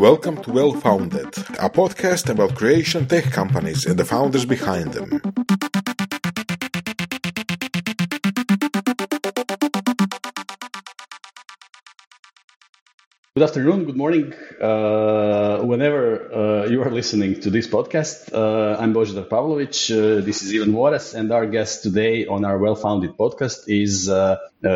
[0.00, 1.26] Welcome to Well Founded,
[1.58, 5.20] a podcast about Croatian tech companies and the founders behind them.
[13.40, 18.30] Good afternoon, good morning, uh, whenever uh, you are listening to this podcast.
[18.34, 19.78] Uh, I'm Božidar Pavlović.
[19.90, 24.10] Uh, this is Ivan Voras, and our guest today on our Well Founded podcast is
[24.10, 24.68] uh, uh,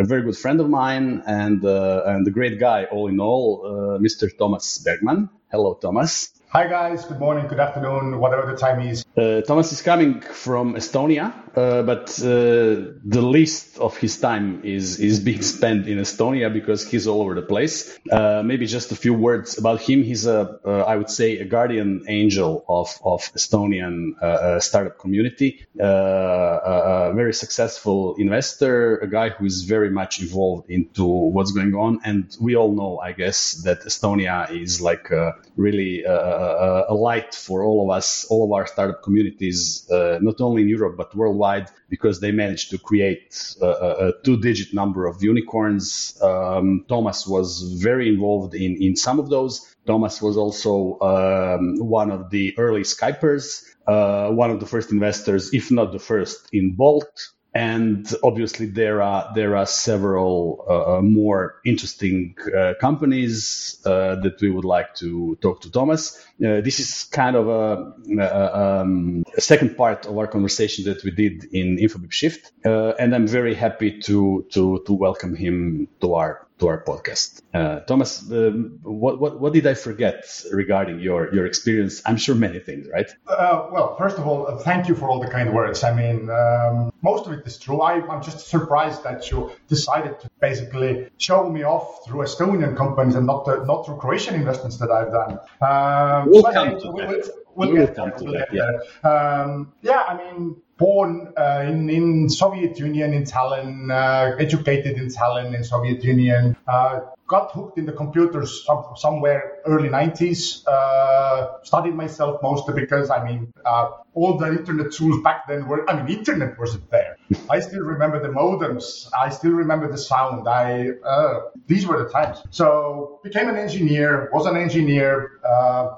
[0.00, 4.28] a very good friend of mine and, and a great guy, all in all, Mr.
[4.36, 5.28] Toomas Bergmann.
[5.52, 6.40] Hello, Toomas.
[6.52, 9.04] Hi guys, good morning, good afternoon, whatever the time is.
[9.16, 15.00] Uh, Toomas is coming from Estonia, uh, but uh, the least of his time is
[15.00, 17.98] is being spent in Estonia because he's all over the place.
[18.10, 20.04] Uh, maybe just a few words about him.
[20.04, 25.66] He's a, uh, I would say, a guardian angel of of Estonian uh, startup community.
[25.80, 32.00] a very successful investor, a guy who is very much involved into what's going on,
[32.04, 35.10] and we all know, I guess, that Estonia is like
[35.56, 40.68] really a light for all of us, all of our startup communities, not only in
[40.68, 41.39] Europe but worldwide,
[41.88, 46.16] because they managed to create a, a two-digit number of unicorns.
[46.22, 49.52] Um, Toomas was very involved in in some of those.
[49.86, 55.52] Toomas was also um, one of the early Skypers, uh, one of the first investors,
[55.52, 61.02] if not the first, in Bolt and obviously there are there are several uh, uh,
[61.02, 66.16] more interesting uh, companies uh, that we would like to talk to Toomas.
[66.44, 71.02] Uh, this is kind of a, a, um, a, second part of our conversation that
[71.02, 75.88] we did in InfoBip Shift, uh, and I'm very happy to to to welcome him
[76.00, 77.42] to our to our podcast.
[77.52, 82.02] Uh, Toomas, uh, what, what, what did I forget regarding your, your experience?
[82.06, 83.10] I'm sure many things, right?
[83.26, 85.82] Uh, well, first of all, uh, thank you for all the kind words.
[85.82, 87.80] I mean, um, most of it is true.
[87.80, 93.14] I, am just surprised that you decided to basically show me off through Estonian companies
[93.14, 95.32] and not uh, not through Croatian investments that I've done.
[95.60, 97.32] Um, we'll come to that.
[97.54, 98.48] We'll, we'll, come to that.
[98.52, 99.10] Yeah.
[99.10, 105.08] Um, yeah, I mean, born uh, in, in Soviet Union in Tallinn, uh, educated in
[105.08, 110.66] Tallinn in Soviet Union, uh, got hooked in the computers some, somewhere early 90s.
[110.66, 115.88] Uh, studied myself mostly because I mean uh, all the internet tools back then were
[115.88, 117.16] I mean internet wasn't there.
[117.48, 119.08] I still remember the modems.
[119.24, 120.48] I still remember the sound.
[120.48, 122.38] I uh, these were the times.
[122.50, 124.28] So became an engineer.
[124.32, 125.12] Was an engineer.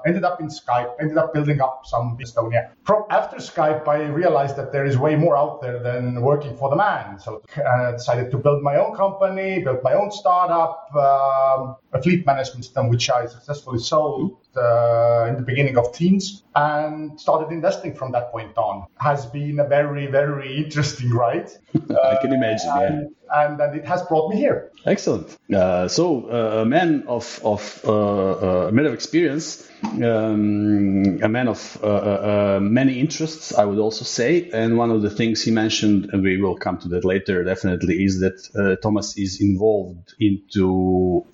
[0.05, 0.93] Ended up in Skype.
[0.99, 2.71] Ended up building up some Estonia.
[2.83, 6.69] From after Skype, I realized that there is way more out there than working for
[6.69, 7.19] the man.
[7.19, 12.25] So I decided to build my own company, build my own startup, um, a fleet
[12.25, 17.95] management system, which I successfully sold uh, in the beginning of teens and started investing
[17.95, 18.85] from that point on.
[18.97, 21.49] Has been a very, very interesting ride.
[21.75, 23.45] I can imagine, uh, and, yeah.
[23.45, 24.71] And, and, it has brought me here.
[24.85, 25.35] Excellent.
[25.53, 31.29] Uh, so, uh, a man of, of uh, uh, a man of experience, um, a
[31.29, 31.81] man of
[32.61, 34.49] many interests, I would also say.
[34.51, 38.03] And one of the things he mentioned, and we will come to that later, definitely,
[38.03, 41.25] is that Toomas is involved into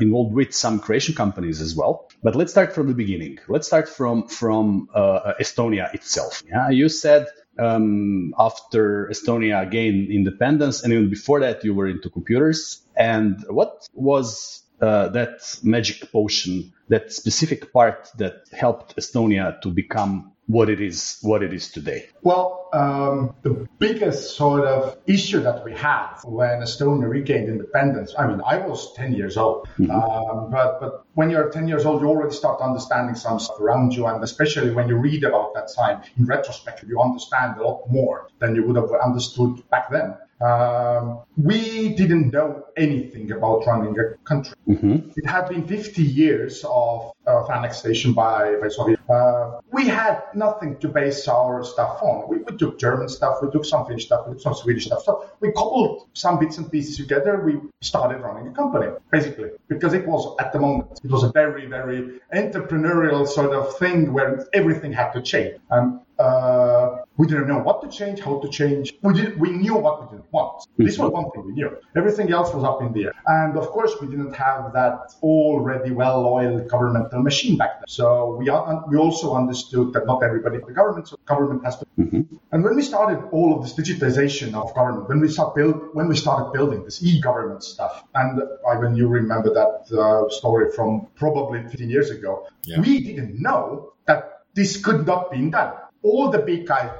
[0.00, 2.08] involved with some Croatian companies as well.
[2.22, 3.38] But let's start from the beginning.
[3.48, 6.42] Let's start from from uh, Estonia itself.
[6.48, 7.26] Yeah, you said
[7.58, 12.82] um, after Estonia gained independence, and even before that, you were into computers.
[12.96, 20.32] And what was uh, that magic potion, that specific part that helped Estonia to become
[20.46, 22.08] what it is what it is today?
[22.22, 28.14] Well, um, the biggest sort of issue that we had when Estonia regained independence.
[28.18, 29.90] I mean, I was 10 years old, mm-hmm.
[29.90, 33.94] um, but but when you're 10 years old, you already start understanding some stuff around
[33.94, 37.90] you, and especially when you read about that time in retrospect, you understand a lot
[37.90, 40.16] more than you would have understood back then.
[40.40, 44.54] Um, we didn't know anything about running a country.
[44.68, 45.10] Mm-hmm.
[45.16, 49.00] It had been 50 years of, of annexation by, by Soviet.
[49.08, 52.28] Uh, we had nothing to base our stuff on.
[52.28, 55.04] We, we, took German stuff, we took some Finnish stuff, we took some Swedish stuff.
[55.04, 57.40] So we coupled some bits and pieces together.
[57.40, 61.32] We started running a company, basically, because it was at the moment, it was a
[61.32, 65.58] very, very entrepreneurial sort of thing where everything had to change.
[65.70, 68.94] And uh, we didn't know what to change, how to change.
[69.02, 70.60] We did, we knew what we didn't want.
[70.60, 70.84] Mm-hmm.
[70.84, 71.76] This was one thing we knew.
[71.96, 73.12] Everything else was up in the air.
[73.26, 77.88] And of course, we didn't have that already well-oiled governmental machine back then.
[77.88, 78.46] So we
[78.90, 81.86] we also understood that not everybody in the government, so government has to.
[81.98, 82.36] Mm-hmm.
[82.52, 86.08] And when we started all of this digitization of government, when we start build, when
[86.08, 91.62] we started building this e-government stuff, and Ivan, you remember that uh, story from probably
[91.62, 92.80] 15 years ago, yeah.
[92.80, 95.72] we didn't know that this could not be done
[96.02, 96.90] all the big guys,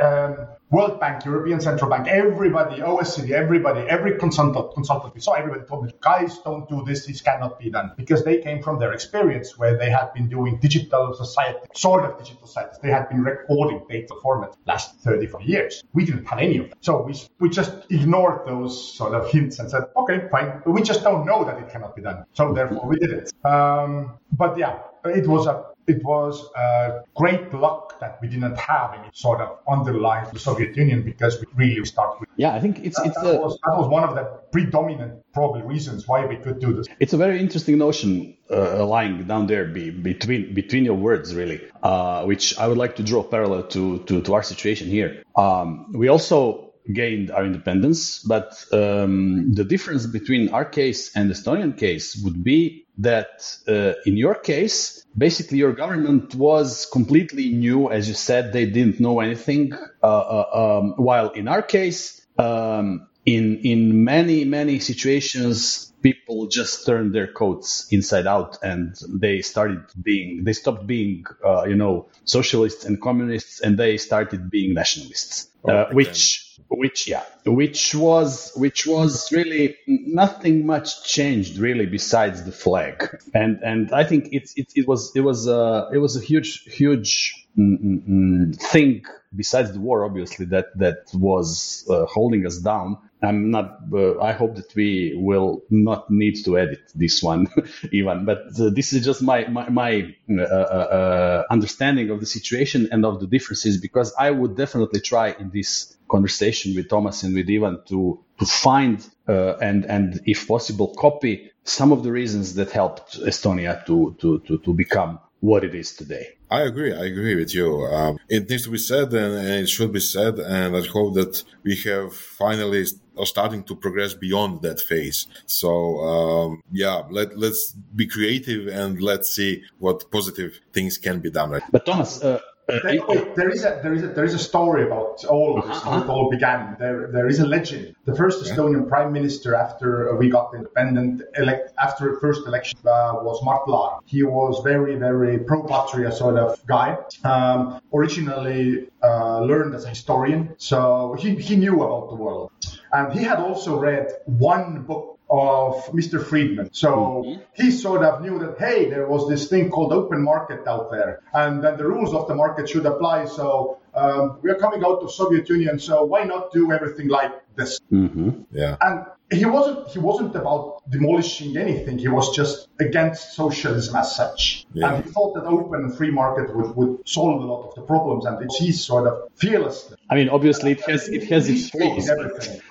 [0.00, 5.66] um, World Bank, European Central Bank, everybody, OECD, everybody, every consultant, consultant we saw, everybody
[5.66, 7.06] told me, guys, don't do this.
[7.06, 10.58] This cannot be done because they came from their experience where they had been doing
[10.60, 12.78] digital society, sort of digital societies.
[12.80, 15.82] They had been recording data format last 30, 40 years.
[15.92, 16.78] We didn't have any of them.
[16.82, 20.62] So we, we just ignored those sort of hints and said, okay, fine.
[20.66, 22.24] We just don't know that it cannot be done.
[22.34, 23.32] So therefore we did it.
[23.44, 28.94] Um, but yeah, it was a it was a great luck that we didn't have
[28.94, 32.28] any sort of underlying the Soviet Union because we really start with.
[32.36, 35.22] Yeah, I think it's that, it's that, a, was, that was one of the predominant
[35.32, 36.86] probably reasons why we could do this.
[36.98, 41.60] It's a very interesting notion uh, lying down there be, between between your words, really,
[41.82, 45.22] uh, which I would like to draw parallel to to, to our situation here.
[45.36, 51.76] Um, we also gained our independence, but um, the difference between our case and Estonian
[51.76, 58.08] case would be that uh, in your case, basically your government was completely new, as
[58.08, 59.72] you said, they didn't know anything.
[60.02, 66.86] Uh, uh, um, while in our case, um, in in many many situations, people just
[66.86, 72.08] turned their coats inside out and they started being they stopped being uh, you know
[72.24, 78.86] socialists and communists and they started being nationalists, uh, which which yeah which was which
[78.86, 83.18] was really nothing much changed really besides the flag.
[83.34, 86.64] And and i think it's it, it was it was uh it was a huge
[86.64, 89.04] huge mm, mm, mm, thing
[89.34, 94.32] besides the war obviously that that was uh, holding us down i'm not uh, i
[94.32, 97.48] hope that we will not need to edit this one
[97.92, 102.88] even but uh, this is just my my, my uh, uh, understanding of the situation
[102.92, 107.34] and of the differences because i would definitely try in this conversation with Toomas and
[107.34, 112.54] with Ivan to to find uh, and and if possible copy some of the reasons
[112.54, 116.26] that helped Estonia to to to, to become what it is today.
[116.50, 116.92] I agree.
[116.92, 117.84] I agree with you.
[117.86, 120.38] Um, it needs to be said, and, and, it should be said.
[120.38, 122.84] And I hope that we have finally
[123.20, 125.26] are starting to progress beyond that phase.
[125.46, 125.70] So
[126.00, 131.50] um, yeah, let let's be creative and let's see what positive things can be done.
[131.50, 131.62] Right.
[131.70, 132.40] But Toomas, uh,
[132.70, 135.66] there, wait, there is a there is a there is a story about all of
[135.66, 136.76] this how it all began.
[136.78, 137.94] There there is a legend.
[138.04, 143.14] The first Estonian prime minister after we got independent, elect after the first election uh,
[143.26, 144.00] was Mart Laar.
[144.06, 146.96] He was very very pro patria sort of guy.
[147.24, 152.52] Um, originally uh, learned as a historian, so he he knew about the world,
[152.92, 156.22] and he had also read one book of Mr.
[156.24, 156.70] Friedman.
[156.72, 156.90] So
[157.24, 157.42] mm-hmm.
[157.54, 161.22] he sort of knew that, hey, there was this thing called open market out there,
[161.32, 163.26] and then the rules of the market should apply.
[163.26, 167.32] So um, we are coming out of Soviet Union, so why not do everything like
[167.56, 167.80] this?
[167.92, 168.30] Mm-hmm.
[168.52, 168.76] Yeah.
[168.80, 171.98] And he wasn't he wasn't about demolishing anything.
[171.98, 174.66] He was just against socialism as such.
[174.72, 174.94] Yeah.
[174.94, 177.82] And he thought that open and free market would, would solve a lot of the
[177.82, 178.24] problems.
[178.24, 179.98] And it's his sort of fearlessness.
[180.08, 182.10] I mean, obviously, it has it has its flaws.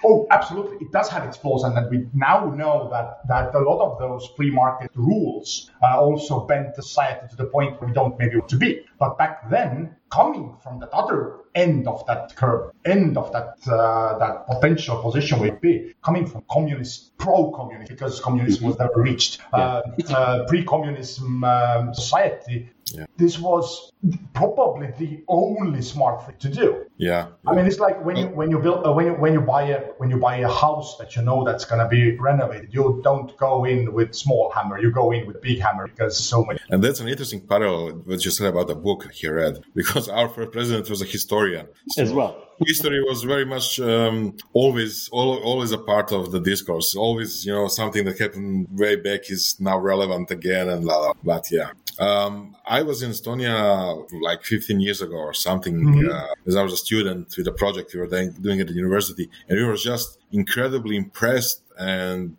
[0.04, 3.60] Oh, absolutely, it does have its flaws, and that we now know that that a
[3.60, 7.94] lot of those free market rules uh, also bent society to the point where we
[7.94, 8.86] don't maybe want to be.
[9.00, 14.18] But back then, coming from that other end of that curve, end of that uh,
[14.18, 19.82] that potential position would be coming from communist, pro-communist, because communism was never reached, uh,
[20.10, 22.70] uh, pre-communism um, society.
[22.94, 23.06] Yeah.
[23.18, 23.92] This was
[24.34, 26.86] probably the only smart thing to do.
[26.98, 27.28] Yeah.
[27.46, 29.64] I mean, it's like when you when you build uh, when you when you buy
[29.64, 33.36] a when you buy a house that you know that's gonna be renovated, you don't
[33.38, 36.60] go in with small hammer, you go in with big hammer because so many.
[36.70, 40.30] And that's an interesting parallel what you said about the book he read, because our
[40.30, 42.46] first president was a historian so as well.
[42.66, 46.96] history was very much um, always always a part of the discourse.
[46.96, 51.14] Always, you know, something that happened way back is now relevant again, and blah, blah.
[51.24, 56.10] But yeah, um, I was in Estonia like 15 years ago or something, mm-hmm.
[56.10, 59.30] uh, as I was a student with a project we were doing at the university,
[59.48, 62.36] and we were just incredibly impressed and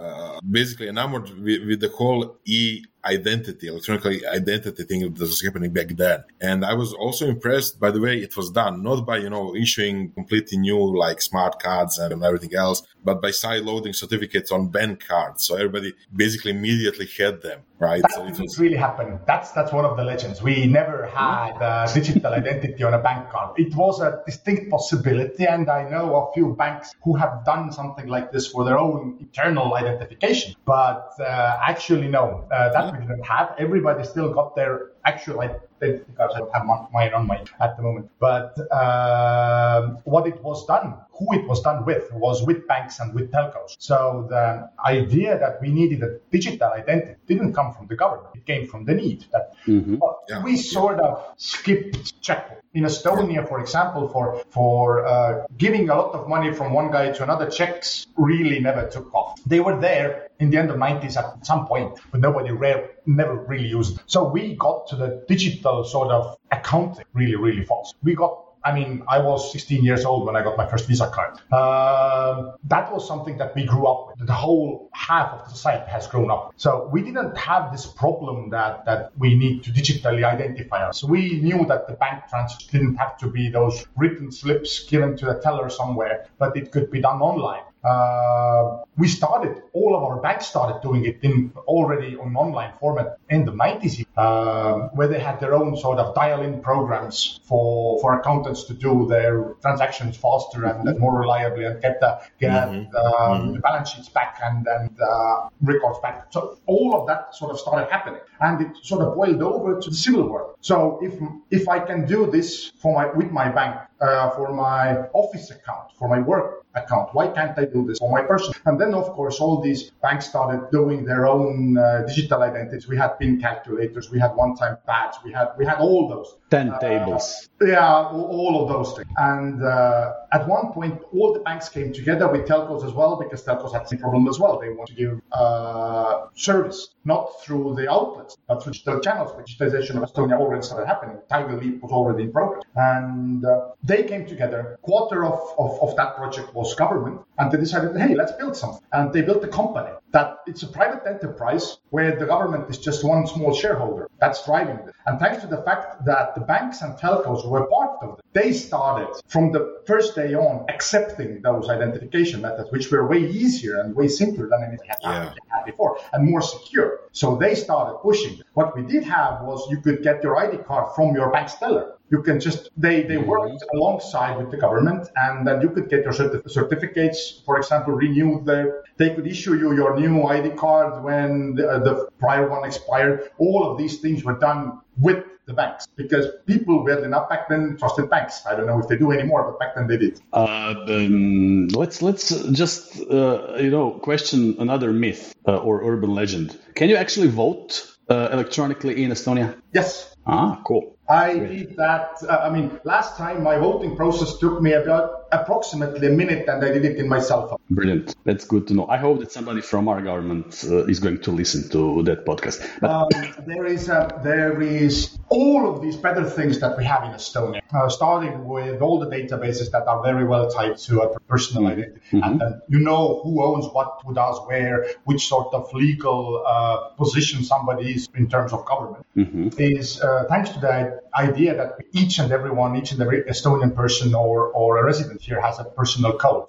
[0.00, 5.72] uh, basically enamored with, with, the whole e identity, electronic identity thing that was happening
[5.72, 6.24] back then.
[6.40, 9.54] And I was also impressed by the way it was done, not by, you know,
[9.54, 14.68] issuing completely new like smart cards and everything else, but by side loading certificates on
[14.68, 15.46] bank cards.
[15.46, 18.02] So everybody basically immediately had them, right?
[18.02, 19.18] That so it was really happened.
[19.26, 20.42] That's, that's one of the legends.
[20.42, 23.58] We never had a digital identity on a bank card.
[23.58, 25.46] It was a distinct possibility.
[25.46, 29.16] And I know a few banks who have done something like this for their own
[29.18, 30.54] internal identification.
[30.64, 33.54] But uh, actually, no, uh, that we didn't have.
[33.58, 36.34] Everybody still got their actual identity cards.
[36.36, 38.10] I don't have mine on my at the moment.
[38.18, 43.14] But uh, what it was done, who it was done with was with banks and
[43.14, 43.76] with telcos.
[43.78, 48.46] So the idea that we needed a digital identity didn't come from the government; it
[48.46, 49.26] came from the need.
[49.32, 49.96] That mm-hmm.
[50.28, 50.42] yeah.
[50.42, 56.14] we sort of skipped checkpoint in Estonia, for example, for for uh, giving a lot
[56.14, 59.40] of money from one guy to another, checks really never took off.
[59.44, 63.34] They were there in the end of 90s at some point, but nobody rare, never
[63.34, 63.98] really used.
[63.98, 64.02] It.
[64.06, 67.96] So we got to the digital sort of accounting really, really fast.
[68.02, 71.08] We got I mean, I was 16 years old when I got my first Visa
[71.08, 71.38] card.
[71.50, 74.26] Uh, that was something that we grew up with.
[74.26, 76.52] The whole half of the society has grown up.
[76.56, 81.02] So we didn't have this problem that, that we need to digitally identify us.
[81.02, 85.30] We knew that the bank transfer didn't have to be those written slips given to
[85.30, 87.62] a teller somewhere, but it could be done online.
[87.82, 93.18] Uh, we started, all of our banks started doing it in already on online format
[93.30, 98.18] in the 90s, uh, where they had their own sort of dial-in programs for, for
[98.18, 102.96] accountants to do their transactions faster and, and more reliably and get the, get mm-hmm.
[102.96, 103.52] Um, mm-hmm.
[103.54, 106.26] the balance sheets back and, and uh, records back.
[106.30, 109.90] So all of that sort of started happening and it sort of boiled over to
[109.90, 110.56] the civil world.
[110.60, 111.14] So if,
[111.50, 115.92] if I can do this for my, with my bank, uh, for my office account,
[115.98, 117.10] for my work account.
[117.12, 118.54] Why can't I do this for my person?
[118.64, 122.88] And then, of course, all these banks started doing their own uh, digital identities.
[122.88, 126.36] We had PIN calculators, we had one-time pads, we had we had all those.
[126.50, 127.48] Ten uh, tables.
[127.60, 129.08] Yeah, all of those things.
[129.16, 133.44] And uh, at one point, all the banks came together with telcos as well because
[133.44, 134.58] telcos had the same problem as well.
[134.58, 139.32] They want to give uh, service not through the outlets, but through digital channels.
[139.32, 141.18] Digitization of Estonia already started happening.
[141.28, 144.78] Tiger Leap was already in progress, and uh, they came together.
[144.82, 148.86] Quarter of, of, of that project was government, and they decided, hey, let's build something.
[148.92, 153.04] And they built a company that it's a private enterprise where the government is just
[153.04, 154.94] one small shareholder that's driving it.
[155.06, 158.52] And thanks to the fact that the banks and telcos were part of it, they
[158.52, 163.94] started from the first day on accepting those identification methods, which were way easier and
[163.94, 165.32] way simpler than anything yeah.
[165.48, 167.00] had before and more secure.
[167.12, 168.40] So they started pushing.
[168.54, 171.94] What we did have was you could get your ID card from your bank's teller
[172.10, 173.28] you can just they they mm-hmm.
[173.28, 177.92] worked alongside with the government and then you could get your certif- certificates for example
[177.94, 182.48] renewed there they could issue you your new id card when the, uh, the prior
[182.48, 187.28] one expired all of these things were done with the banks because people weirdly enough
[187.28, 188.46] back then trusted banks.
[188.46, 190.20] I don't know if they do anymore, but back then they did.
[190.32, 192.28] Uh, um, let's let's
[192.62, 196.58] just uh, you know question another myth uh, or urban legend.
[196.74, 199.60] Can you actually vote uh, electronically in Estonia?
[199.74, 200.14] Yes.
[200.26, 200.96] Ah, cool.
[201.10, 202.22] I did that.
[202.22, 206.64] Uh, I mean, last time my voting process took me about approximately a minute, and
[206.64, 207.58] I did it in my cell phone.
[207.70, 208.14] Brilliant.
[208.24, 208.86] That's good to know.
[208.88, 212.66] I hope that somebody from our government uh, is going to listen to that podcast.
[212.80, 212.90] But...
[212.90, 213.08] Um,
[213.46, 217.60] there is a, there is all of these better things that we have in Estonia,
[217.72, 221.72] uh, starting with all the databases that are very well tied to a personal mm-hmm.
[221.72, 222.24] identity, mm-hmm.
[222.24, 226.76] and then you know who owns what, who does where, which sort of legal uh,
[226.96, 229.06] position somebody is in terms of government.
[229.16, 229.48] Mm-hmm.
[229.58, 234.14] Is uh, thanks to that idea that each and everyone, each and every Estonian person
[234.14, 236.46] or, or a resident here has a personal code.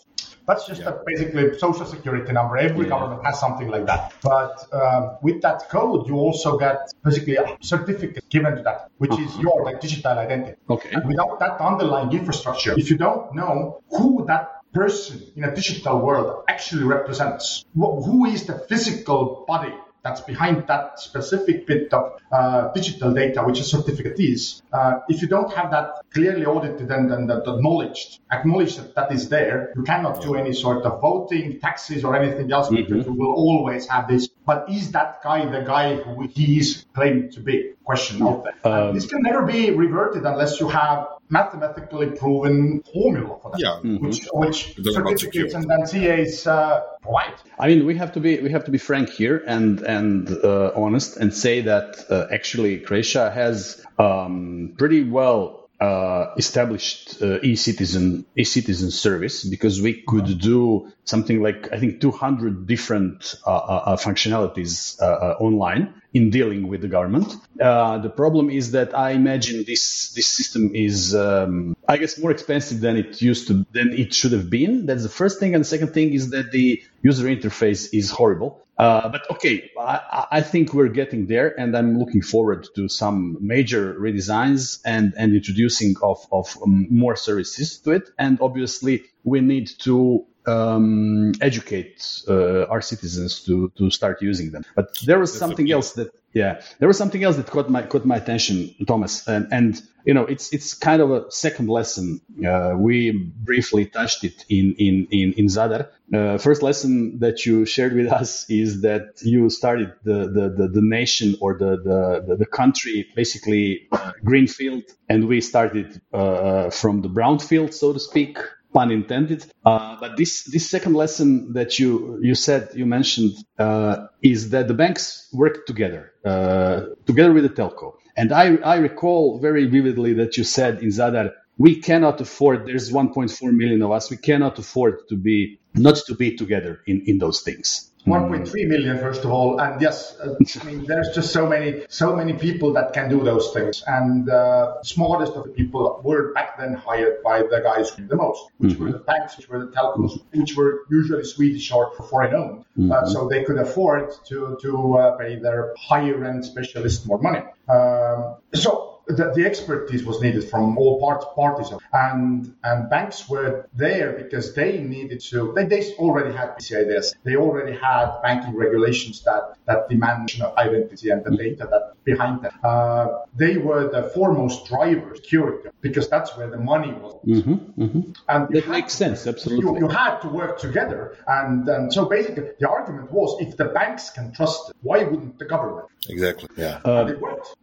[0.47, 0.89] That's just yeah.
[0.89, 2.57] a basically social security number.
[2.57, 2.89] Every yeah.
[2.89, 4.13] government has something like that.
[4.23, 9.11] But um, with that code, you also get basically a certificate given to that, which
[9.11, 9.23] uh-huh.
[9.23, 10.57] is your like digital identity.
[10.69, 10.89] Okay.
[10.91, 15.99] And without that underlying infrastructure, if you don't know who that person in a digital
[15.99, 19.73] world actually represents, who is the physical body
[20.03, 24.61] that's behind that specific bit of uh, digital data, which a certificate is.
[24.73, 29.11] Uh, if you don't have that clearly audited and, and, and acknowledged, acknowledge that that
[29.11, 32.77] is there, you cannot do any sort of voting, taxes, or anything else mm-hmm.
[32.77, 34.27] because you will always have this.
[34.45, 37.73] But is that guy the guy who he is claimed to be?
[37.83, 38.71] Question out there.
[38.71, 43.79] Um, this can never be reverted unless you have mathematically proven formula for that, yeah.
[43.83, 44.05] mm-hmm.
[44.05, 47.33] which, which certificates and then CAs uh, provide.
[47.57, 50.71] I mean, we have to be we have to be frank here and and uh,
[50.75, 58.25] honest and say that uh, actually Croatia has um, pretty well uh, established uh, e-citizen
[58.35, 63.97] e-citizen service because we could do something like I think 200 different uh, uh, uh
[63.97, 67.35] functionalities uh, online in dealing with the government.
[67.57, 72.81] the problem is that I imagine this this system is um, I guess more expensive
[72.81, 74.85] than it used to than it should have been.
[74.85, 78.61] That's the first thing, and the second thing is that the user interface is horrible.
[78.77, 83.37] Uh, but okay, I, I, think we're getting there, and I'm looking forward to some
[83.39, 88.09] major redesigns and, and introducing of, of um, more services to it.
[88.17, 94.63] And obviously, we need to um, educate uh, our citizens to, to start using them.
[94.75, 97.81] But there was That's something else that Yeah, there was something else that caught my
[97.83, 102.21] caught my attention, Toomas, and, and you know it's it's kind of a second lesson.
[102.39, 105.89] Uh, we briefly touched it in in in, in Zadar.
[106.13, 110.67] Uh, first lesson that you shared with us is that you started the the, the,
[110.69, 117.01] the nation or the, the the country basically uh, greenfield, and we started uh, from
[117.01, 118.37] the brownfield, so to speak
[118.73, 119.45] pun intended.
[119.65, 124.67] Uh, but this this second lesson that you you said you mentioned uh, is that
[124.69, 127.93] the banks work together uh, together with the telco.
[128.17, 132.67] And I I recall very vividly that you said in Zadar we cannot afford.
[132.67, 134.11] There's 1.4 million of us.
[134.11, 137.90] We cannot afford to be not to be together in in those things.
[138.07, 142.15] 1.3 million first of all and yes uh, i mean there's just so many so
[142.15, 146.57] many people that can do those things and uh, smartest of the people were back
[146.57, 148.85] then hired by the guys who the most which mm-hmm.
[148.85, 152.79] were the banks which were the telcos which were usually swedish or foreign owned uh,
[152.79, 152.91] mm-hmm.
[152.91, 157.43] uh, so they could afford to to uh, pay their higher end specialists more money
[157.69, 163.67] um, so the, the, expertise was needed from all parts, parties, and and banks were
[163.73, 165.53] there because they needed to.
[165.55, 167.15] They, they already had PCI DSS.
[167.23, 172.41] They already had banking regulations that that demand know, identity and the data that behind
[172.41, 172.53] that.
[172.65, 177.13] Uh, they were the foremost drivers, security, because that's where the money was.
[177.25, 178.11] Mm-hmm, mm-hmm.
[178.27, 179.79] And that makes sense, absolutely.
[179.79, 183.65] You, you, had to work together, and, and so basically the argument was, if the
[183.65, 185.87] banks can trust it, why wouldn't the government?
[186.09, 186.49] Exactly.
[186.57, 186.79] Yeah.
[186.83, 187.13] Uh.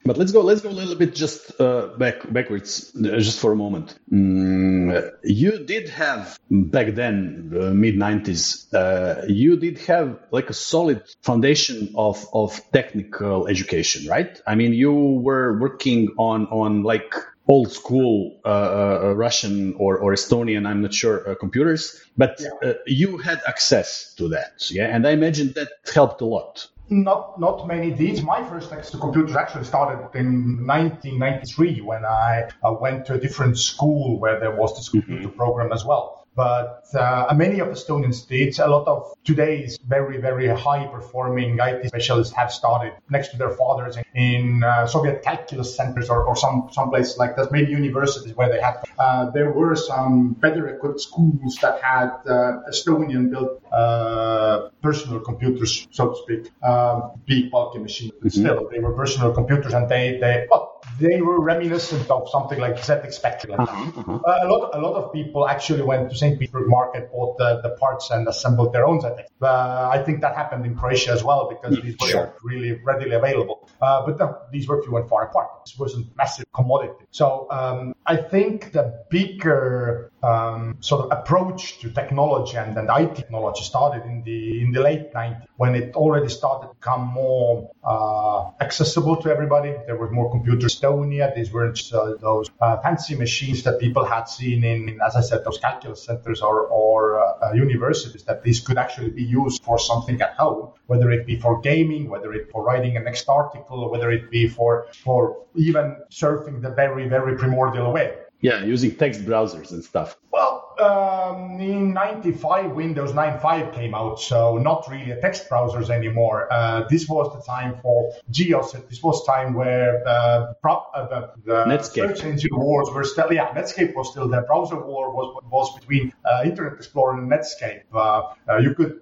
[0.04, 0.42] But let's go.
[0.42, 3.98] Let's go a little bit just uh, back backwards, uh, just for a moment.
[4.12, 8.72] Mm, you did have back then, mid '90s.
[8.72, 14.40] Uh, you did have like a solid foundation of of technical education, right?
[14.46, 17.12] I mean, you were working on on like
[17.48, 22.70] old school uh, uh, Russian or, or Estonian, I'm not sure, uh, computers, but yeah.
[22.70, 24.70] uh, you had access to that.
[24.70, 24.84] Yeah.
[24.94, 26.68] And I imagine that helped a lot.
[26.90, 28.22] Not not many did.
[28.24, 33.18] My first access to computers actually started in 1993 when I uh, went to a
[33.18, 35.36] different school where there was this computer mm-hmm.
[35.36, 40.46] program as well but uh, many of Estonian states, a lot of today's very, very
[40.46, 46.08] high performing IT specialists have started next to their fathers in uh, Soviet calculus centers
[46.08, 48.84] or, or some, some places like that, maybe universities where they had.
[48.98, 55.86] Uh, there were some better equipped schools that had uh, Estonian built uh, personal computers,
[55.90, 58.12] so to speak, um, big bulky machines.
[58.12, 58.28] Mm-hmm.
[58.28, 62.76] Still, they were personal computers and they, they, well, they were reminiscent of something like
[62.76, 63.60] ZX Spectrum.
[63.60, 64.18] Uh-huh, uh-huh.
[64.26, 66.38] Uh, a lot, a lot of people actually went to St.
[66.38, 69.24] Petersburg market, bought the, the parts and assembled their own ZX.
[69.40, 72.34] Uh, I think that happened in Croatia as well because mm, these were sure.
[72.42, 73.68] really readily available.
[73.80, 75.48] Uh, but no, these were few and far apart.
[75.64, 77.04] This wasn't massive commodity.
[77.10, 83.14] So um, I think the bigger um, sort of approach to technology and, and IT
[83.14, 87.70] technology started in the in the late 90s when it already started to become more
[87.84, 89.74] uh, accessible to everybody.
[89.86, 91.34] There were more computers Estonia.
[91.34, 95.20] These weren't uh, those uh, fancy machines that people had seen in, in, as I
[95.20, 99.78] said, those calculus centers or, or uh, universities, that these could actually be used for
[99.78, 103.90] something at home, whether it be for gaming, whether it for writing a next article,
[103.90, 108.12] whether it be for, for even surfing the very, very primordial web.
[108.40, 110.16] Yeah, using text browsers and stuff.
[110.30, 116.52] Well, um, in 95, Windows 9.5 came out, so not really a text browsers anymore.
[116.52, 118.88] Uh, this was the time for GeoSet.
[118.88, 122.16] This was time where uh, prop, uh, the, the Netscape.
[122.16, 126.12] search engine wars were still, yeah, Netscape was still the browser war was, was between
[126.24, 127.82] uh, Internet Explorer and Netscape.
[127.92, 129.00] Uh, uh, you could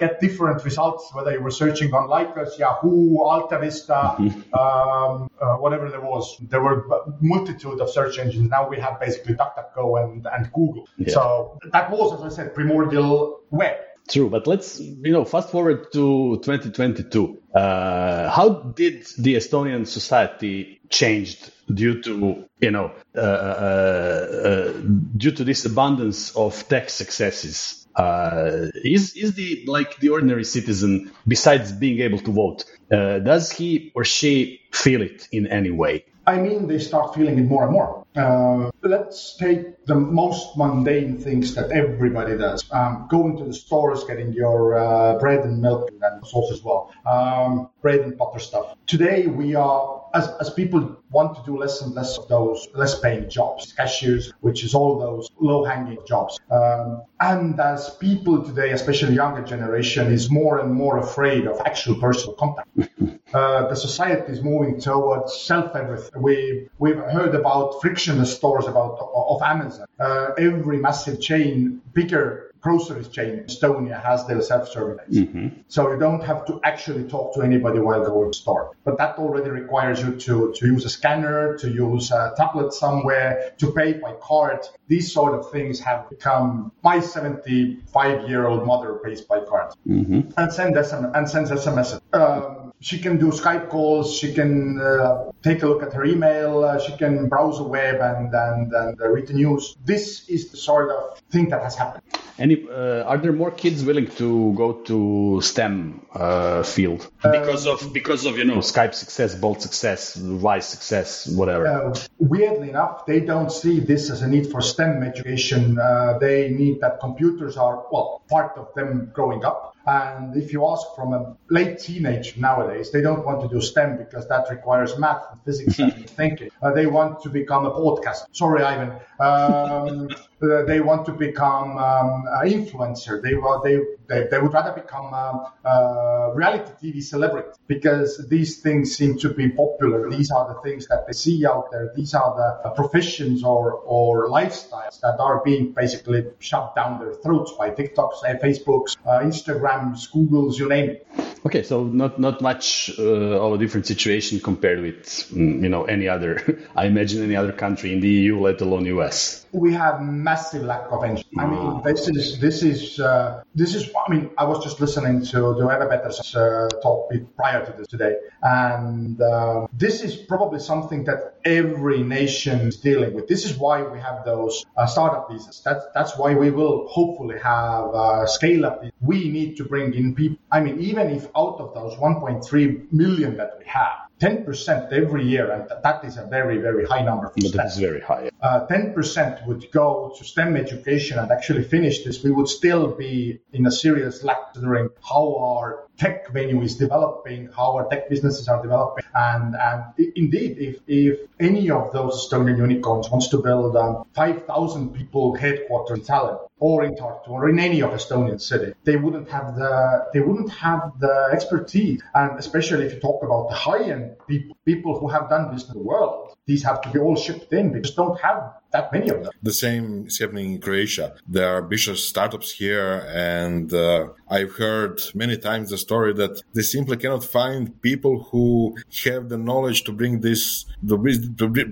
[0.00, 4.54] get different results whether you were searching on Lycos, Yahoo, Alta Vista, mm-hmm.
[4.58, 5.28] um,
[5.58, 6.36] whatever there was.
[6.40, 8.50] There were a multitude of search engines.
[8.50, 10.88] Now we have basically DuckDuckGo and, and Google.
[10.98, 11.14] Yeah.
[11.14, 13.76] So that was, as I said, primordial web.
[14.08, 17.40] True, but let's you know fast forward to 2022.
[17.54, 24.72] Uh, how did the Estonian society changed due to you know uh, uh, uh
[25.16, 27.81] due to this abundance of tech successes?
[27.94, 32.64] Uh, is is the like the ordinary citizen besides being able to vote?
[32.90, 36.04] Uh, does he or she feel it in any way?
[36.26, 38.06] I mean, they start feeling it more and more.
[38.14, 42.64] Uh, let's take the most mundane things that everybody does.
[42.70, 46.92] Um, going to the stores, getting your uh, bread and milk and sauce as well.
[47.06, 48.76] Um, bread and butter stuff.
[48.86, 52.98] Today we are, as, as people want to do less and less of those less
[53.00, 56.38] paying jobs, cashiers, which is all those low hanging jobs.
[56.50, 61.96] Um, and as people today, especially younger generation, is more and more afraid of actual
[61.96, 62.68] personal contact.
[63.34, 66.22] uh, the society is moving towards self everything.
[66.22, 67.80] We, we've heard about
[68.26, 69.86] stores about of Amazon.
[69.98, 75.10] Uh, every massive chain, bigger groceries chain in Estonia has their self-service.
[75.10, 75.48] Mm-hmm.
[75.68, 78.70] So you don't have to actually talk to anybody while going to store.
[78.84, 83.52] But that already requires you to, to use a scanner, to use a tablet somewhere,
[83.58, 84.60] to pay by card.
[84.86, 90.20] These sort of things have become my 75 year old mother pays by card mm-hmm.
[90.36, 92.00] and send SM, and sends SMS.
[92.12, 94.18] Um, she can do Skype calls.
[94.18, 96.64] She can uh, take a look at her email.
[96.64, 99.76] Uh, she can browse the web and and, and uh, read the news.
[99.84, 102.02] This is the sort of thing that has happened.
[102.38, 107.92] Any, uh, are there more kids willing to go to STEM uh, field because of
[107.92, 111.66] because of you know Skype success, Bolt success, Wise success, whatever?
[111.66, 115.76] Uh, weirdly enough, they don't see this as a need for STEM education.
[116.20, 120.86] they need that computers are well part of them growing up and if you ask
[120.94, 125.24] from a late teenage nowadays, they don't want to do STEM because that requires math
[125.32, 126.50] and physics and thinking.
[126.62, 128.26] Uh, they want to become a podcaster.
[128.32, 128.92] Sorry, Ivan.
[129.18, 130.08] Um,
[130.42, 133.22] uh, they want to become um, an influencer.
[133.22, 139.18] They, they, they, they would rather become a, reality TV celebrity because these things seem
[139.18, 140.10] to be popular.
[140.10, 141.92] These are the things that they see out there.
[141.94, 147.52] These are the professions or, or lifestyles that are being basically shoved down their throats
[147.52, 151.06] by TikToks, Facebooks, uh, Instagrams, Googles, you name it.
[151.44, 155.84] Okay, so not not much uh, of a different situation compared with mm, you know
[155.84, 156.38] any other.
[156.76, 159.44] I imagine any other country in the EU, let alone US.
[159.50, 161.26] We have massive lack of engineers.
[161.36, 161.80] I mean, ah.
[161.80, 163.90] this is this is uh, this is.
[164.06, 167.88] I mean, I was just listening to the Eva Peterson's uh, talk prior to this
[167.88, 173.26] today, and uh, this is probably something that every nation is dealing with.
[173.26, 175.60] This is why we have those uh, startup visas.
[175.64, 178.84] That's that's why we will hopefully have uh, scale up.
[179.02, 180.38] We need to bring in people.
[180.50, 185.50] I mean, even if out of those 1.3 million that we have, 10% every year,
[185.50, 187.28] and that is a very, very high number.
[187.30, 188.30] For but that is very high.
[188.40, 192.22] Uh, 10% would go to STEM education and actually finish this.
[192.22, 197.48] We would still be in a serious lack considering how our tech venue is developing,
[197.56, 199.04] how our tech businesses are developing.
[199.14, 199.80] And, and
[200.16, 205.98] indeed, if, if any of those Estonian unicorns wants to build a 5,000 people headquarters
[205.98, 210.06] in Tallinn or in Tartu or in any of Estonian city, they wouldn't have the,
[210.12, 212.00] they wouldn't have the expertise.
[212.14, 215.68] And especially if you talk about the high end people, people who have done this
[215.68, 217.72] in the world, these have to be all shipped in.
[217.72, 219.32] We just don't have that many of them.
[219.42, 221.14] The same is happening in Croatia.
[221.28, 226.62] There are ambitious startups here, and uh, I've heard many times the story that they
[226.62, 230.96] simply cannot find people who have the knowledge to bring this to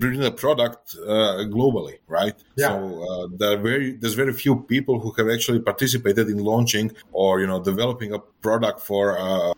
[0.03, 2.37] bring the product uh, globally, right?
[2.55, 2.67] Yeah.
[2.67, 2.75] So
[3.09, 7.47] uh, there very there's very few people who have actually participated in launching or you
[7.47, 9.53] know developing a product for uh,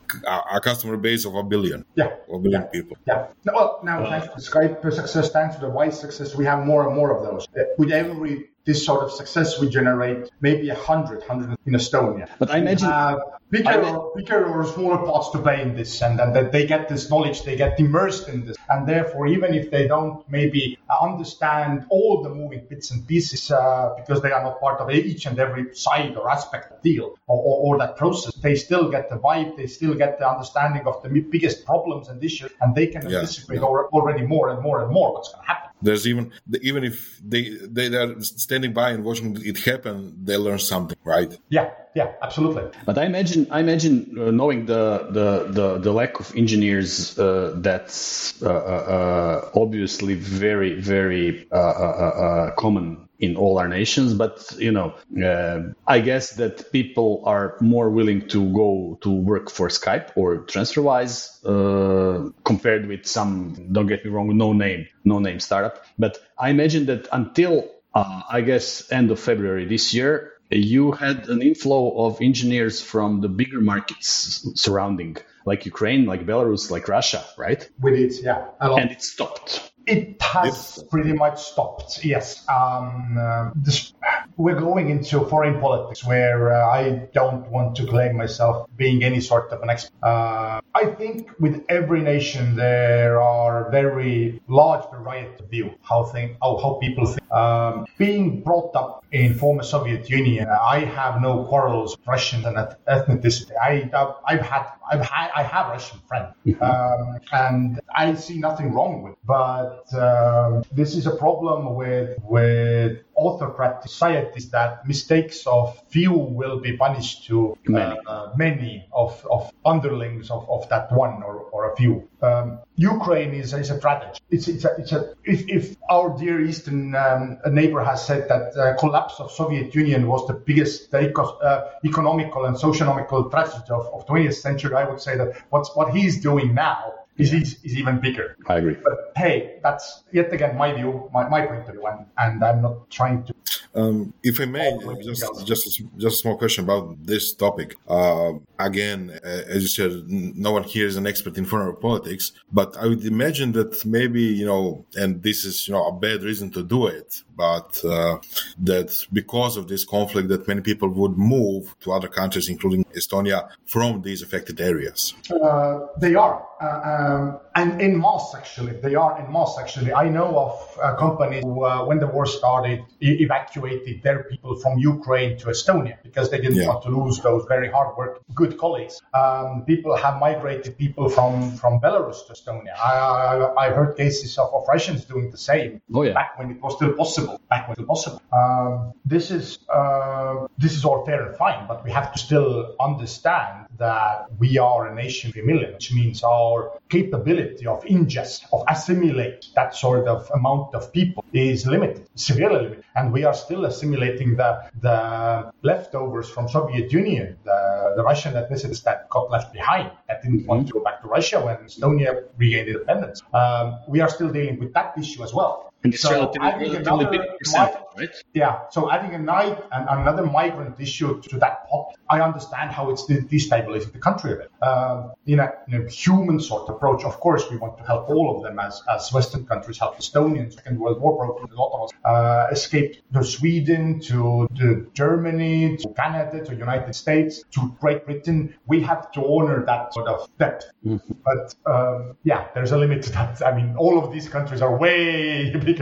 [0.57, 1.85] a customer base of a billion.
[1.95, 2.15] Yeah.
[2.33, 2.75] A billion yeah.
[2.75, 2.97] people.
[3.05, 3.27] Yeah.
[3.45, 6.95] Well, now thanks to Skype success, thanks to the Wise success, we have more and
[6.95, 7.47] more of those.
[7.57, 12.29] Uh, with every this sort of success we generate maybe a hundred, hundred in Estonia.
[12.39, 13.17] But I imagine uh,
[13.49, 16.51] bigger, I mean, or, bigger or smaller parts to play in this, and, and that
[16.51, 20.27] they get this knowledge, they get immersed in this, and therefore, even if they don't
[20.29, 24.89] maybe understand all the moving bits and pieces uh, because they are not part of
[24.91, 28.55] each and every side or aspect of the deal or, or, or, that process, they
[28.55, 32.51] still get the vibe, they still get the understanding of the biggest problems and issues,
[32.61, 33.63] and they can yeah, anticipate yeah.
[33.63, 35.69] already more and more and more what's going to happen.
[35.83, 40.59] There's even even if they they are standing by and watching it happen, they learn
[40.59, 41.37] something, right?
[41.49, 42.63] Yeah, yeah, absolutely.
[42.85, 47.53] But I imagine, I imagine uh, knowing the, the, the the lack of engineers, uh,
[47.57, 54.13] that's uh, uh, uh obviously very very uh, common in all our nations.
[54.13, 59.49] But you know, uh, I guess that people are more willing to go to work
[59.49, 63.69] for Skype or TransferWise uh, compared with some.
[63.71, 65.85] Don't get me wrong, no name, no name startup.
[65.97, 71.29] But I imagine that until uh, I guess end of February this year, you had
[71.29, 77.23] an inflow of engineers from the bigger markets surrounding, like Ukraine, like Belarus, like Russia,
[77.37, 77.67] right?
[77.81, 78.45] We did, yeah.
[78.59, 79.72] And it stopped.
[79.85, 82.47] It has pretty much stopped, yes.
[82.47, 83.93] Um, uh, this,
[84.37, 89.19] we're going into foreign politics where uh, I don't want to claim myself being any
[89.19, 89.91] sort of an expert.
[90.01, 96.37] Uh, I think with every nation there are very large variety of view how think
[96.41, 97.31] how, how people think.
[97.31, 102.55] Um, being brought up in former Soviet Union, I have no quarrels with Russian and
[102.87, 103.51] ethnicity.
[103.61, 103.89] I,
[104.25, 109.13] I've had I've had I have Russian friends, um, and I see nothing wrong with.
[109.13, 109.19] It.
[109.25, 116.59] But um, this is a problem with with autocratic societies that mistakes of few will
[116.59, 121.71] be punished to many, uh, many of, of underlings of, of that one or, or
[121.71, 122.07] a few.
[122.21, 124.19] Um, Ukraine is, is a tragedy.
[124.29, 128.53] It's, it's, a, it's a, if, if our dear Eastern um, neighbor has said that
[128.53, 133.85] the collapse of Soviet Union was the biggest eco- uh, economical and socio-economical tragedy of,
[133.93, 137.77] of 20th century, I would say that what's, what he's doing now is, is, is
[137.77, 138.37] even bigger.
[138.47, 138.77] I agree.
[138.83, 142.61] But hey, that's yet again my view, my, my point of view, and, and I'm
[142.61, 143.33] not trying to
[143.75, 147.75] um, if I may, just just just a small question about this topic.
[147.87, 152.77] Uh, again, as you said, no one here is an expert in foreign politics, but
[152.77, 156.51] I would imagine that maybe you know, and this is you know a bad reason
[156.51, 158.17] to do it, but uh,
[158.59, 163.49] that because of this conflict, that many people would move to other countries, including Estonia,
[163.65, 165.15] from these affected areas.
[165.31, 166.45] Uh, they are.
[166.61, 169.57] Uh, um, and in mass, actually, they are in mass.
[169.59, 174.55] Actually, I know of uh, companies who, when the war started, e- evacuated their people
[174.55, 176.67] from Ukraine to Estonia because they didn't yeah.
[176.67, 179.01] want to lose those very hard work, good colleagues.
[179.13, 182.73] Um, people have migrated people from, from Belarus to Estonia.
[182.75, 186.13] I, I, I heard cases of, of, Russians doing the same oh, yeah.
[186.13, 187.39] back when it was still possible.
[187.49, 188.21] Back when it was possible.
[188.31, 192.75] Um, this is uh, this is all fair and fine, but we have to still
[192.79, 198.45] understand that we are a nation of a million, which means our capability of ingest,
[198.53, 202.83] of assimilate that sort of amount of people is limited, severely limited.
[202.95, 208.83] And we are still assimilating the, the leftovers from Soviet Union, the, the Russian ethnicities
[208.83, 212.69] that got left behind, that didn't want to go back to Russia when Estonia regained
[212.69, 213.21] independence.
[213.33, 215.72] Um, we are still dealing with that issue as well.
[215.83, 218.09] And it's so relatively, relatively big percent, right?
[218.33, 218.61] Yeah.
[218.71, 223.03] So adding a night and another migrant issue to that pot, I understand how it's
[223.05, 224.51] destabilizing the country a bit.
[224.61, 228.09] Um, in, a, in, a, human sort of approach, of course, we want to help
[228.09, 230.53] all of them as, as Western countries helped Estonians.
[230.53, 235.75] Second World War broke a lot of us uh, escaped to Sweden, to, to Germany,
[235.77, 238.55] to Canada, to United States, to Great Britain.
[238.67, 240.71] We have to honor that sort of depth.
[240.85, 241.13] Mm-hmm.
[241.25, 243.45] But um, yeah, there's a limit to that.
[243.45, 245.51] I mean, all of these countries are way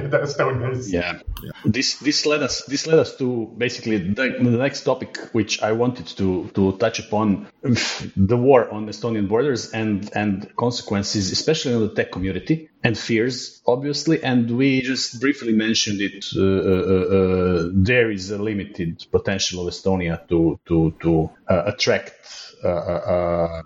[0.91, 1.19] Yeah.
[1.43, 1.51] yeah.
[1.65, 5.71] This this led us this led us to basically the, the next topic, which I
[5.71, 11.79] wanted to to touch upon the war on Estonian borders and and consequences, especially in
[11.81, 14.23] the tech community and fears, obviously.
[14.23, 16.25] And we just briefly mentioned it.
[16.35, 22.11] Uh, uh, uh, there is a limited potential of Estonia to to to uh, attract
[22.11, 22.50] uh, uh,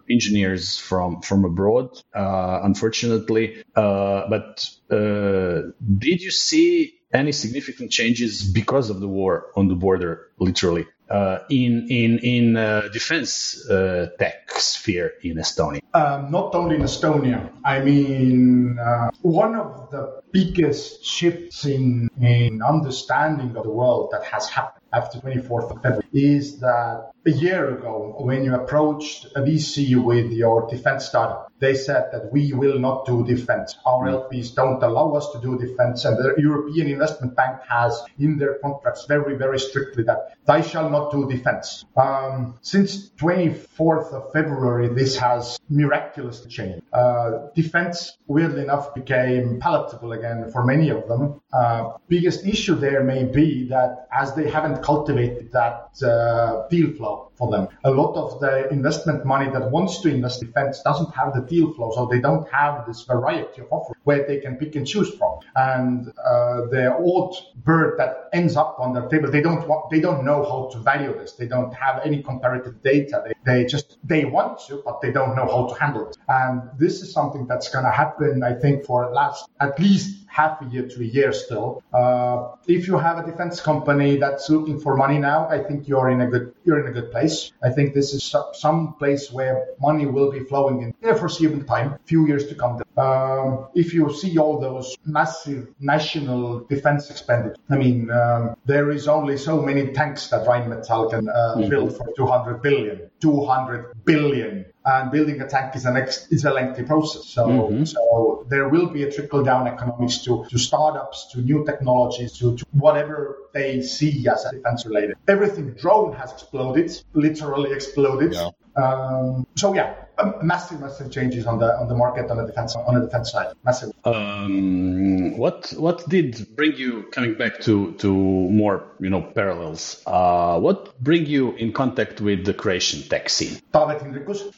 [0.10, 3.63] engineers from from abroad, unfortunately.
[3.73, 10.86] but did you see any significant changes because of the war on the border, literally?
[11.10, 15.81] uh, in in in uh, defense uh, tech sphere in Estonia?
[15.93, 17.49] Um, not only in Estonia.
[17.63, 24.23] I mean, uh, one of the biggest shifts in in understanding of the world that
[24.25, 29.41] has happened after 24th of February is that a year ago, when you approached a
[29.41, 33.75] VC with your defense startup, they said that we will not do defense.
[33.85, 36.05] Our LPs don't allow us to do defense.
[36.05, 40.89] And the European Investment Bank has in their contracts very, very strictly that they shall
[40.89, 41.85] not do defense.
[41.95, 46.83] Um, since 24th of February, this has miraculously changed.
[46.91, 51.41] Uh, defense, weirdly enough, became palatable again for many of them.
[51.53, 57.24] Uh, biggest issue there may be that as they haven't cultivated that uh, deal flow
[57.37, 57.67] for them.
[57.83, 61.41] A lot of the investment money that wants to invest in defense doesn't have the
[61.41, 64.87] deal flow, so they don't have this variety of offers where they can pick and
[64.87, 65.39] choose from.
[65.55, 69.99] And uh, the odd bird that ends up on their table, they don't want, they
[69.99, 71.33] don't know how to value this.
[71.33, 73.23] They don't have any comparative data.
[73.25, 76.17] They, they just they want to, but they don't know how to handle it.
[76.27, 80.61] And this is something that's going to happen, I think, for last at least half
[80.61, 81.81] a year to a year still.
[81.93, 86.09] Uh, if you have a defense company that's looking for money now, I think you're
[86.09, 87.53] in a good you're in a good place.
[87.63, 91.87] I think this is some place where money will be flowing in the foreseeable time,
[92.05, 92.73] few years to come.
[92.97, 99.07] Um, if you see all those massive national defense expenditure, I mean, um, there is
[99.07, 101.69] only so many tanks that Rheinmetall can uh, mm-hmm.
[101.69, 103.09] build for 200 billion.
[103.21, 107.25] 200 billion and building a tank is an ex- is a lengthy process.
[107.25, 107.83] So mm-hmm.
[107.85, 112.55] so there will be a trickle down economics to to startups, to new technologies, to,
[112.57, 115.15] to whatever they see as defense related.
[115.27, 118.33] Everything drone has exploded, literally exploded.
[118.33, 118.49] Yeah.
[118.75, 119.95] Um, so yeah,
[120.41, 123.53] massive, massive changes on the on the market on the defense on the defense side.
[123.63, 123.93] Massive.
[124.03, 130.03] Um, what what did bring you coming back to to more you know parallels?
[130.05, 133.57] Uh, what bring you in contact with the Croatian tech scene?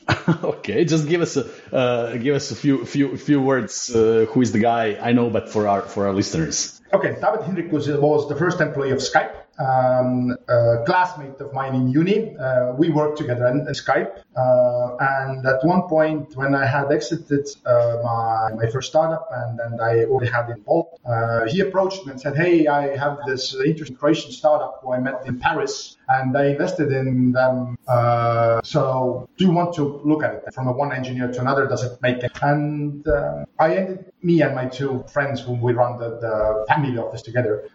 [0.44, 3.94] Okay, just give us a uh, give us a few few few words.
[3.94, 4.98] Uh, who is the guy?
[5.00, 6.77] I know, but for our for our listeners.
[6.94, 11.88] Okay, Taavet Hinrikus was the first employee of Skype um, a classmate of mine in
[11.90, 12.36] uni.
[12.38, 14.22] Uh, we worked together in Skype.
[14.36, 19.60] Uh, and at one point, when I had exited uh, my, my first startup and,
[19.60, 23.56] and I already had involved, uh, he approached me and said, Hey, I have this
[23.56, 27.78] interesting Croatian startup who I met in Paris and I invested in them.
[27.88, 31.68] Uh, so do you want to look at it from a one engineer to another?
[31.68, 32.32] Does it make it?
[32.42, 36.98] And uh, I ended me and my two friends whom we run the, the family
[36.98, 37.70] office together,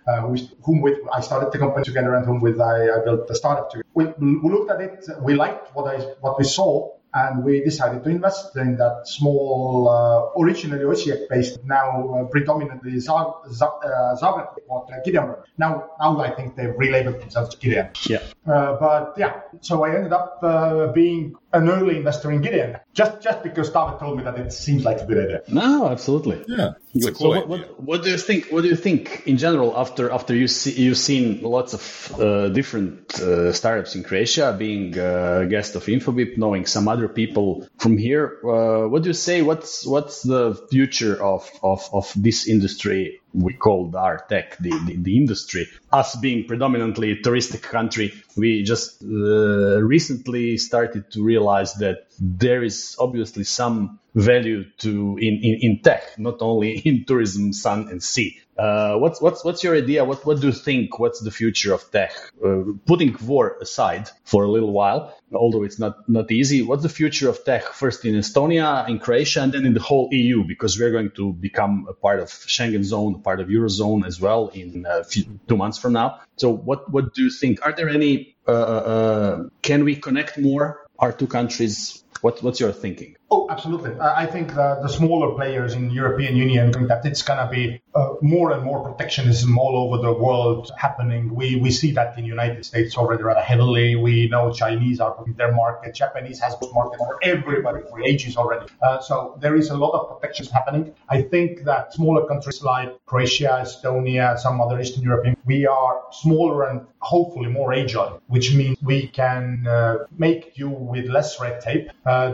[0.64, 3.34] whom with I started the company company together and whom with I, I built the
[3.34, 3.88] startup together.
[3.94, 8.02] We, we looked at it, we liked what I what we saw, and we decided
[8.04, 14.88] to invest in that small, uh, originally Osijek based, now uh, predominantly Zagreb, Zagreb what
[14.90, 15.34] uh, Gideon.
[15.58, 17.90] Now, now I think they've relabeled themselves Gideon.
[18.08, 18.22] Yeah.
[18.46, 23.22] Uh, but yeah, so I ended up uh, being an early investor in Gideon, just
[23.22, 25.42] just because David told me that it seems like a good idea.
[25.48, 26.44] No, absolutely.
[26.48, 26.72] Yeah.
[26.92, 28.48] Cool so what, what, what, do you think?
[28.48, 32.48] What do you think in general after after you see you've seen lots of uh,
[32.50, 37.96] different uh, startups in Croatia, being a guest of Infobip, knowing some other people from
[37.96, 38.38] here?
[38.44, 39.40] Uh, what do you say?
[39.42, 44.96] What's what's the future of of, of this industry we called our tech the, the,
[44.96, 48.12] the, industry us being predominantly a touristic country.
[48.36, 55.40] We just uh, recently started to realize that there is obviously some value to in,
[55.42, 59.74] in, in tech not only in tourism sun and sea uh, what's what's what's your
[59.74, 60.04] idea?
[60.04, 60.98] What what do you think?
[60.98, 62.12] What's the future of tech?
[62.44, 66.60] Uh, putting war aside for a little while, although it's not not easy.
[66.62, 67.64] What's the future of tech?
[67.64, 71.32] First in Estonia, in Croatia, and then in the whole EU, because we're going to
[71.32, 75.56] become a part of Schengen zone, a part of eurozone as well in few, two
[75.56, 76.20] months from now.
[76.36, 77.64] So what what do you think?
[77.64, 78.36] Are there any?
[78.46, 82.04] Uh, uh, uh can we connect more our two countries?
[82.20, 83.16] What what's your thinking?
[83.34, 83.98] Oh, absolutely.
[83.98, 88.10] I think the, smaller players in European Union think that it's going to be uh,
[88.20, 91.34] more and more protectionism all over the world happening.
[91.34, 93.96] We we see that in the United States already rather heavily.
[93.96, 95.94] We know Chinese are putting their market.
[95.94, 98.66] Japanese has put market for everybody for ages already.
[98.82, 100.94] Uh, so there is a lot of protections happening.
[101.08, 106.68] I think that smaller countries like Croatia, Estonia, some other Eastern European, we are smaller
[106.68, 111.90] and hopefully more agile, which means we can uh, make do with less red tape.
[112.06, 112.32] Uh,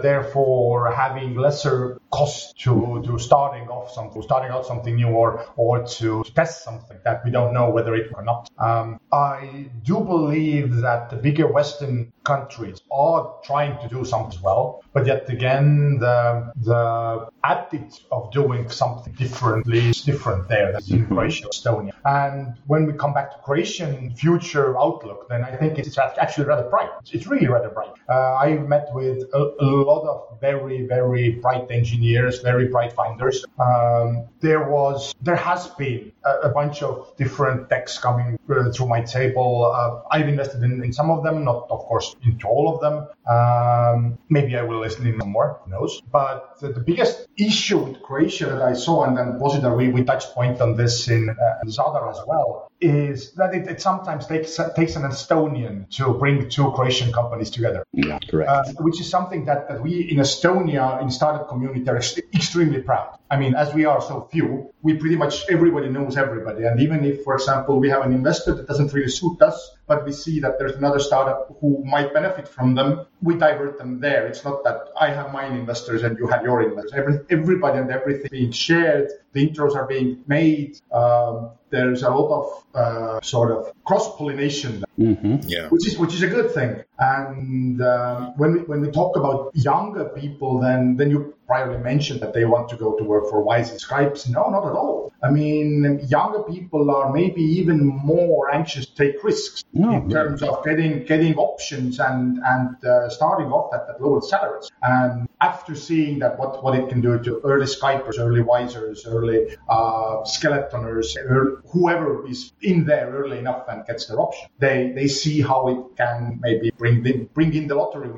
[0.92, 6.24] having lesser cost to, to starting off something, starting out something new or, or to
[6.34, 8.50] test something that we don't know whether it or not.
[8.58, 14.42] Um, I do believe that the bigger Western countries are trying to do something as
[14.42, 20.82] well, but yet again, the, the attitude of doing something differently is different there than
[20.88, 21.14] in mm-hmm.
[21.14, 21.92] Croatia, Estonia.
[22.04, 26.68] And when we come back to Croatian future outlook, then I think it's actually rather
[26.68, 26.90] bright.
[27.12, 27.92] It's really rather bright.
[28.08, 33.44] Uh, I met with a, a lot of very very, bright engineers, very bright finders.
[33.58, 38.88] Um, there was, there has been a, a bunch of different techs coming uh, through
[38.88, 39.66] my table.
[39.66, 43.06] Uh, I've invested in, in, some of them, not of course into all of them.
[43.28, 46.00] Um, maybe I will listen in more, who knows?
[46.12, 50.04] But the, the, biggest issue with Croatia that I saw, and then Božidar, we, we
[50.04, 54.26] touched point on this in, uh, in Zadar as well, is that it, it, sometimes
[54.26, 57.84] takes takes an Estonian to bring two Croatian companies together.
[57.92, 58.48] Yeah, correct.
[58.48, 63.18] Uh, which is something that, that we in Estonia in startup community are extremely proud.
[63.30, 66.64] I mean, as we are so few, we pretty much everybody knows everybody.
[66.64, 70.06] And even if, for example, we have an investor that doesn't really suit us, but
[70.06, 74.26] we see that there's another startup who might benefit from them, we divert them there.
[74.26, 76.92] It's not that I have mine investors and you have your investors.
[76.94, 79.10] Every, everybody and everything being shared.
[79.32, 80.80] The intros are being made.
[80.92, 85.36] Um, there's a lot of uh, sort of cross pollination, mm-hmm.
[85.46, 85.68] yeah.
[85.68, 86.82] which is which is a good thing.
[86.98, 92.20] And um, when we when we talk about younger people, then then you priorly mentioned
[92.20, 94.28] that they want to go to work for Wise and Skypes.
[94.28, 95.12] No, not at all.
[95.22, 100.42] I mean, younger people are maybe even more anxious to take risks no, in terms
[100.42, 104.70] of getting getting options and and uh, starting off at, at lower salaries.
[104.82, 109.56] And after seeing that what, what it can do to early Skypers, early Wisers, early
[109.68, 115.08] uh, Skeletoners, early, whoever is in there early enough and gets their option, they they
[115.08, 118.10] see how it can maybe bring in, bring in the lottery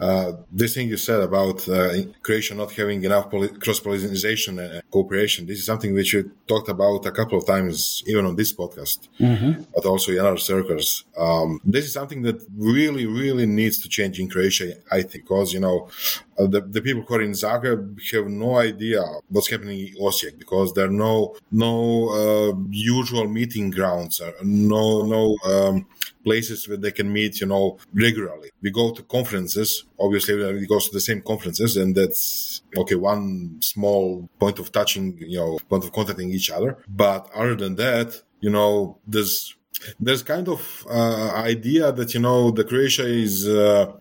[0.00, 4.82] uh, this thing you said about uh, Croatia not having enough poly- cross pollination and
[4.90, 8.52] cooperation, this is something which you talked about a couple of times, even on this
[8.52, 9.62] podcast, mm-hmm.
[9.74, 11.04] but also in other circles.
[11.16, 15.52] Um, this is something that really, really needs to change in Croatia, I think, because,
[15.52, 15.88] you know,
[16.38, 20.38] uh, the, the people who are in Zagreb have no idea what's happening in Osijek
[20.38, 25.86] because there are no no uh, usual meeting grounds, uh, no no um,
[26.26, 28.50] places where they can meet, you know, regularly.
[28.64, 29.84] We go to conferences.
[30.06, 32.96] Obviously, we go to the same conferences, and that's okay.
[32.96, 33.28] One
[33.72, 36.72] small point of touching, you know, point of contacting each other.
[37.04, 38.08] But other than that,
[38.40, 39.54] you know, there's
[40.00, 40.60] there's kind of
[40.90, 43.92] uh, idea that you know the Croatia is uh,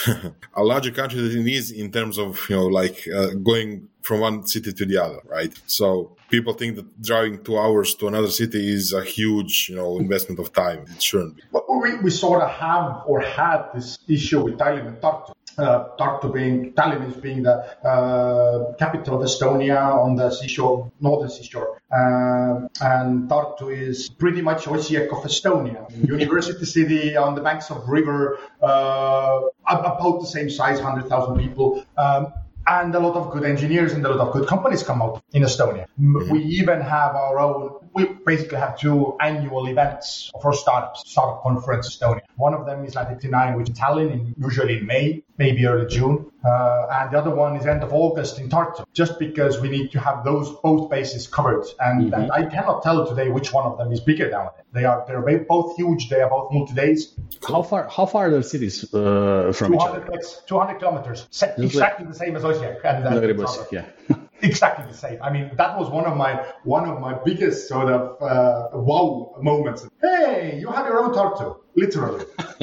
[0.60, 4.20] a larger country than it is in terms of you know like uh, going from
[4.20, 5.52] one city to the other, right?
[5.66, 9.98] So people think that driving two hours to another city is a huge you know
[9.98, 10.80] investment of time.
[10.94, 11.42] It shouldn't be.
[11.82, 15.32] We, we sort of have or had this issue with Tallinn and Tartu.
[15.56, 17.56] Uh, Tartu being Tallinn is being the
[17.92, 24.64] uh, capital of Estonia on the seashore, northern seashore, uh, and Tartu is pretty much
[24.64, 25.80] Osijek of Estonia,
[26.18, 31.84] university city on the banks of river, uh, about the same size, hundred thousand people.
[31.96, 32.32] Um,
[32.66, 35.42] and a lot of good engineers and a lot of good companies come out in
[35.42, 35.86] Estonia.
[36.00, 36.30] Mm-hmm.
[36.30, 41.96] We even have our own, we basically have two annual events for startups, startup conference
[41.96, 42.22] Estonia.
[42.36, 45.86] One of them is Latitude 9, which is Tallinn, in, usually in May, maybe early
[45.86, 46.30] June.
[46.44, 49.90] Uh, and the other one is end of August in Tartu, just because we need
[49.92, 51.64] to have those both bases covered.
[51.80, 52.20] And, mm-hmm.
[52.20, 54.64] and I cannot tell today which one of them is bigger down there.
[54.74, 56.08] They are they're both huge.
[56.08, 57.14] They are both multi days.
[57.46, 60.20] How far how far are the cities uh, from 200 each other?
[60.46, 61.26] 200 kilometers.
[61.58, 62.84] Exactly the same as Osijek.
[62.84, 63.86] And, uh, yeah.
[64.42, 65.22] exactly the same.
[65.22, 69.36] I mean, that was one of my one of my biggest sort of uh, wow
[69.40, 69.86] moments.
[70.02, 72.24] Hey, you have your own Tartu, literally.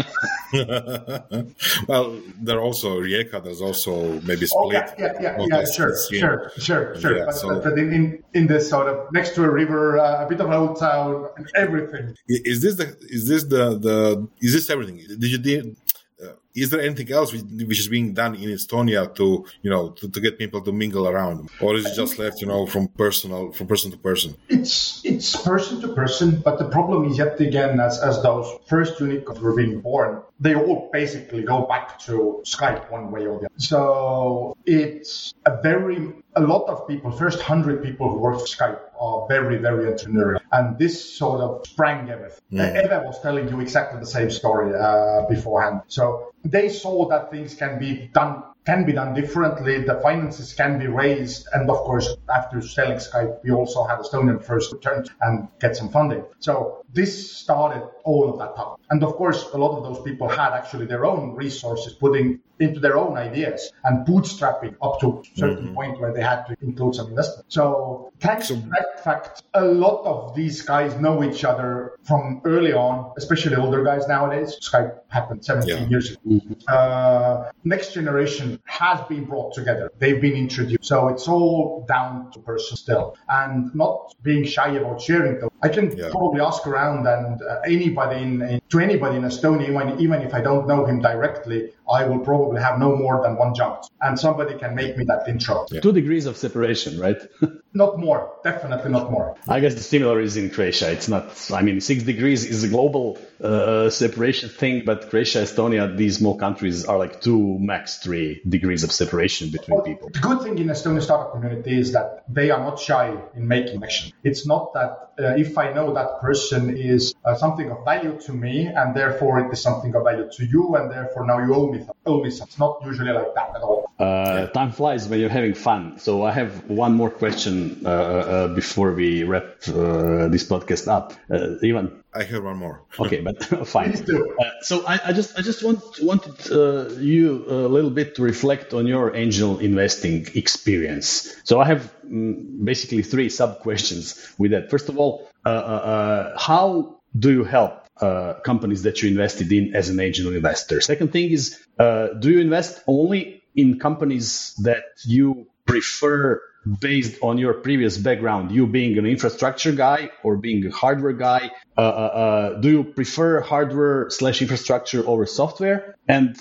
[1.87, 3.43] well, there are also Rijeka.
[3.43, 4.53] There's also maybe Split.
[4.55, 7.17] Oh, yeah, yeah, yeah, yeah sure, sure, sure, sure.
[7.17, 10.25] Yeah, but, so, but in, in, in this sort of next to a river, uh,
[10.25, 12.15] a bit of an old town, and everything.
[12.27, 12.95] Is this the?
[13.01, 14.27] Is this the the?
[14.41, 14.97] Is this everything?
[14.97, 15.75] Did you
[16.23, 20.09] uh, is there anything else which is being done in Estonia to, you know, to,
[20.09, 23.51] to, get people to mingle around, or is it just left, you know, from personal,
[23.51, 24.35] from person to person?
[24.49, 28.99] It's it's person to person, but the problem is yet again, as as those first
[28.99, 33.45] unicorns were being born, they all basically go back to Skype one way or the
[33.45, 33.55] other.
[33.57, 38.79] So it's a very a lot of people, first hundred people who work for Skype
[38.99, 40.39] are very, very entrepreneurial.
[40.51, 42.39] And this sort of sprang everything.
[42.53, 42.85] Mm.
[42.85, 45.81] Eva was telling you exactly the same story uh, beforehand.
[45.87, 49.83] So they saw that things can be done can be done differently.
[49.83, 51.47] The finances can be raised.
[51.53, 55.89] And of course, after selling Skype, we also had Estonian first return and get some
[55.89, 56.23] funding.
[56.39, 58.79] So this started all of that up.
[58.89, 62.79] And of course, a lot of those people had actually their own resources putting into
[62.79, 65.73] their own ideas and bootstrapping up to a certain mm-hmm.
[65.73, 67.45] point where they had to include some investment.
[67.51, 72.41] So thanks so, to that fact, a lot of these guys know each other from
[72.45, 74.57] early on, especially older guys nowadays.
[74.61, 75.87] Skype happened 17 yeah.
[75.87, 76.19] years ago.
[76.27, 76.53] Mm-hmm.
[76.67, 79.91] Uh, next generation has been brought together.
[79.97, 80.85] They've been introduced.
[80.85, 85.50] So it's all down to person still and not being shy about sharing them.
[85.63, 86.09] I can yeah.
[86.09, 90.33] probably ask around and uh, anybody in, in, to anybody in Estonia, even, even if
[90.33, 94.19] I don't know him directly, I will probably have no more than one jump and
[94.19, 95.65] somebody can make me that intro.
[95.69, 95.81] Yeah.
[95.81, 97.17] Two degrees of separation, right?
[97.73, 99.37] not more, definitely not more.
[99.47, 100.91] I guess the similar is in Croatia.
[100.91, 105.95] It's not, I mean, six degrees is a global uh, separation thing, but Croatia, Estonia,
[105.95, 110.09] these small countries are like two, max three degrees of separation between well, people.
[110.09, 113.83] The good thing in Estonian startup community is that they are not shy in making
[113.83, 114.13] action.
[114.23, 118.33] It's not that uh, if I know that person is uh, something of value to
[118.33, 121.71] me and therefore it is something of value to you and therefore now you owe
[121.71, 122.51] me, owe me something.
[122.51, 123.91] It's not usually like that at all.
[123.99, 125.99] Uh, time flies when you're having fun.
[125.99, 131.13] So I have one more question uh, uh, before we wrap uh, this podcast up.
[131.29, 132.83] Uh, Ivan, I have one more.
[132.99, 133.93] okay, but fine.
[133.93, 138.23] Uh, so I, I, just I just want wanted uh, you a little bit to
[138.23, 141.33] reflect on your angel investing experience.
[141.43, 144.69] So I have um, basically three sub questions with that.
[144.69, 149.51] First of all, uh, uh, uh how do you help uh, companies that you invested
[149.51, 150.81] in as an angel investor?
[150.81, 156.41] Second thing is, do you invest only in companies that you prefer
[156.79, 161.51] based on your previous background, you being an infrastructure guy or being a hardware guy,
[161.77, 165.95] uh, uh, uh, do you prefer hardware slash infrastructure over software?
[166.07, 166.37] And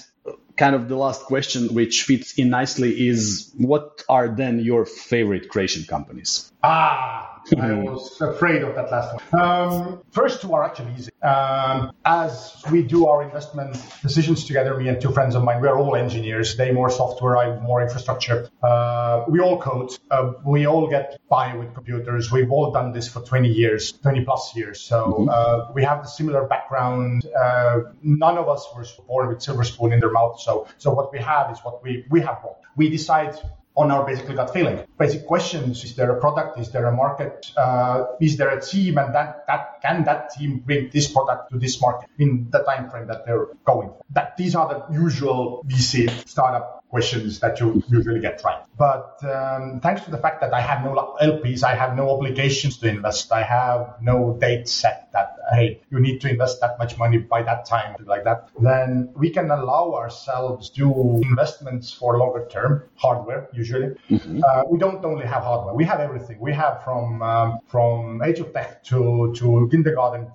[0.56, 5.48] kind of the last question, which fits in nicely, is what are then your favorite
[5.48, 6.49] Croatian companies?
[6.62, 7.20] Ah,
[7.56, 9.42] I was afraid of that last one.
[9.42, 11.10] Um, first two are actually easy.
[11.22, 15.68] Um, as we do our investment decisions together, me and two friends of mine, we
[15.68, 16.56] are all engineers.
[16.56, 18.48] They more software, I more infrastructure.
[18.62, 19.90] Uh, we all code.
[20.10, 22.30] Uh, we all get by with computers.
[22.30, 24.80] We've all done this for 20 years, 20 plus years.
[24.80, 25.28] So mm-hmm.
[25.30, 27.26] uh, we have the similar background.
[27.26, 30.40] Uh, none of us were born with silver spoon in their mouth.
[30.40, 32.40] So, so what we have is what we we have.
[32.42, 32.56] Bought.
[32.76, 33.36] We decide
[33.76, 34.80] on our basically gut feeling.
[34.98, 36.58] Basic questions: Is there a product?
[36.58, 37.50] Is there a market?
[37.56, 38.98] Uh, is there a team?
[38.98, 42.90] And that that can that team bring this product to this market in the time
[42.90, 44.04] frame that they're going for?
[44.10, 48.62] That these are the usual VC startup questions that you usually get right.
[48.76, 52.78] But um, thanks to the fact that I have no LPs, I have no obligations
[52.78, 53.32] to invest.
[53.32, 57.42] I have no date set that hey, you need to invest that much money by
[57.42, 58.50] that time, like that.
[58.60, 63.94] Then we can allow ourselves to investments for longer term hardware usually.
[64.10, 64.40] Mm-hmm.
[64.46, 66.38] Uh, we don't only have hardware; we have everything.
[66.40, 70.28] We have from um, from age of tech to to kindergarten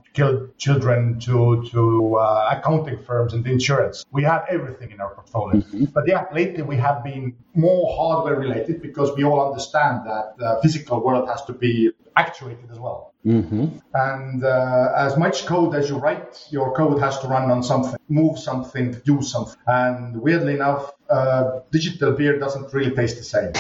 [0.58, 4.06] children to to uh, accounting firms and insurance.
[4.12, 5.62] We have everything in our portfolio.
[5.62, 5.86] Mm-hmm.
[5.86, 10.60] But yeah, lately we have been more hardware related because we all understand that the
[10.62, 13.14] physical world has to be actuated as well.
[13.26, 13.66] Mm-hmm.
[13.94, 18.00] And uh, as much code as you write, your code has to run on something,
[18.08, 19.58] move something, do something.
[19.66, 23.52] And weirdly enough, uh, digital beer doesn't really taste the same.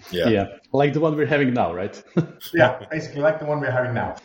[0.10, 0.28] yeah.
[0.28, 2.02] yeah, like the one we're having now, right?
[2.54, 4.16] yeah, basically like the one we're having now.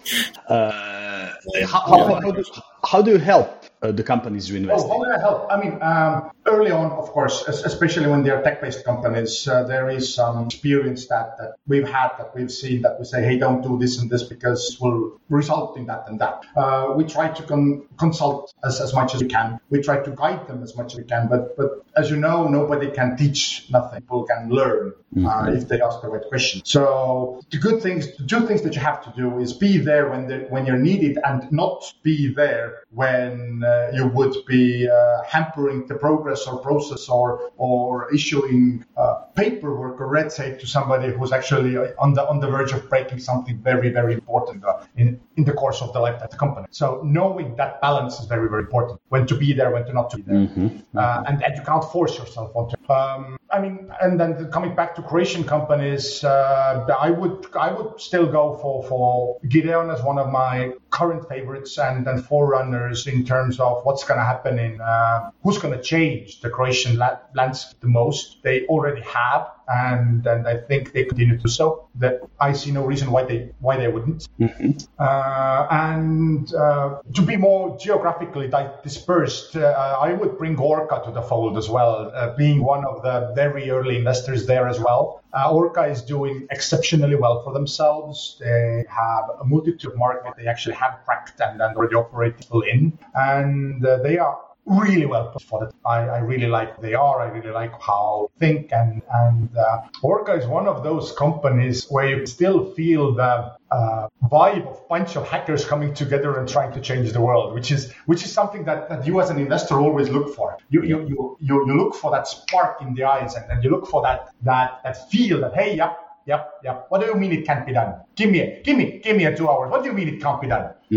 [0.47, 1.32] Uh,
[1.65, 2.43] how, how, how, do,
[2.84, 5.47] how do you help uh, the companies you invest oh, how can I help?
[5.51, 10.13] I mean, um, early on, of course, especially when they're tech-based companies, uh, there is
[10.13, 13.79] some experience that, that we've had, that we've seen, that we say, hey, don't do
[13.79, 16.43] this and this because will result in that and that.
[16.55, 19.59] Uh, we try to con- consult as, as much as we can.
[19.69, 21.27] We try to guide them as much as we can.
[21.27, 24.01] But, but as you know, nobody can teach nothing.
[24.01, 25.57] People can learn uh, mm-hmm.
[25.57, 26.61] if they ask the right question.
[26.65, 30.09] So the good things, the two things that you have to do is be there
[30.09, 35.22] when, the, when you're needed and not be there when uh, you would be uh,
[35.24, 41.07] hampering the progress or process or or issuing uh, paperwork or red tape to somebody
[41.15, 44.63] who's actually on the on the verge of breaking something very very important
[44.95, 46.67] in in the course of the life of the company.
[46.72, 48.99] So knowing that balance is very very important.
[49.09, 50.67] When to be there, when to not to be there, mm-hmm.
[50.67, 51.26] mm-hmm.
[51.28, 52.76] and, and you can't force yourself onto.
[52.89, 57.99] Um, I mean, and then coming back to Croatian companies, uh, I would I would
[57.99, 63.26] still go for for Gideon as one of my current favorites and then forerunners in
[63.26, 67.20] terms of what's going to happen in uh, who's going to change the Croatian la-
[67.36, 68.41] landscape the most.
[68.43, 71.88] They already have and and I think they continue to do so.
[71.95, 74.28] That I see no reason why they why they wouldn't.
[74.39, 74.72] Mm-hmm.
[74.99, 78.51] Uh, and uh, to be more geographically
[78.84, 83.01] dispersed, uh, I would bring Orqa to the fold as well, uh, being one of
[83.01, 85.22] the very early investors there as well.
[85.34, 88.38] Uh, Orqa is doing exceptionally well for themselves.
[88.39, 92.36] They have a multitude of market they actually have cracked and, and already operate
[92.67, 94.38] in, and uh, they are
[94.72, 95.74] really well for it.
[95.86, 97.22] I, I really like they are.
[97.22, 101.86] I really like how they think and and uh, Orqa is one of those companies
[101.89, 106.72] where you still feel the uh, vibe of bunch of hackers coming together and trying
[106.74, 109.76] to change the world, which is which is something that, that you as an investor
[109.80, 110.57] always look for.
[110.69, 113.69] You you, you, you, you look for that spark in the eyes and, and you
[113.69, 114.19] look for that
[114.49, 116.86] that that feel that hey yep yep yep.
[116.89, 117.95] What do you mean it can't be done?
[118.15, 119.72] Give me give me give me a two hours.
[119.72, 120.74] What do you mean it can't be done?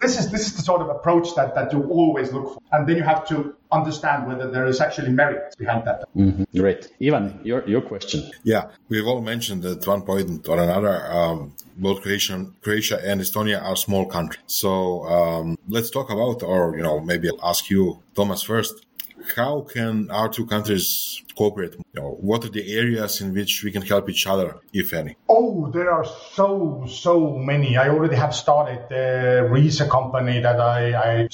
[0.00, 2.88] this is this is the sort of approach that, that you always look for, and
[2.88, 6.04] then you have to understand whether there is actually merit behind that.
[6.16, 6.44] Mm-hmm.
[6.58, 8.30] Great, Ivan, your your question.
[8.44, 13.62] Yeah, we've all mentioned at one point or another, um, both Croatia, Croatia and Estonia
[13.62, 14.42] are small countries.
[14.46, 18.86] So um, let's talk about, or you know, maybe I'll ask you, Toomas, first.
[19.34, 21.74] How can our two countries cooperate?
[21.74, 25.16] You know, what are the areas in which we can help each other, if any?
[25.28, 27.76] Oh, there are so so many.
[27.76, 31.28] I already have started the Risa company that I, I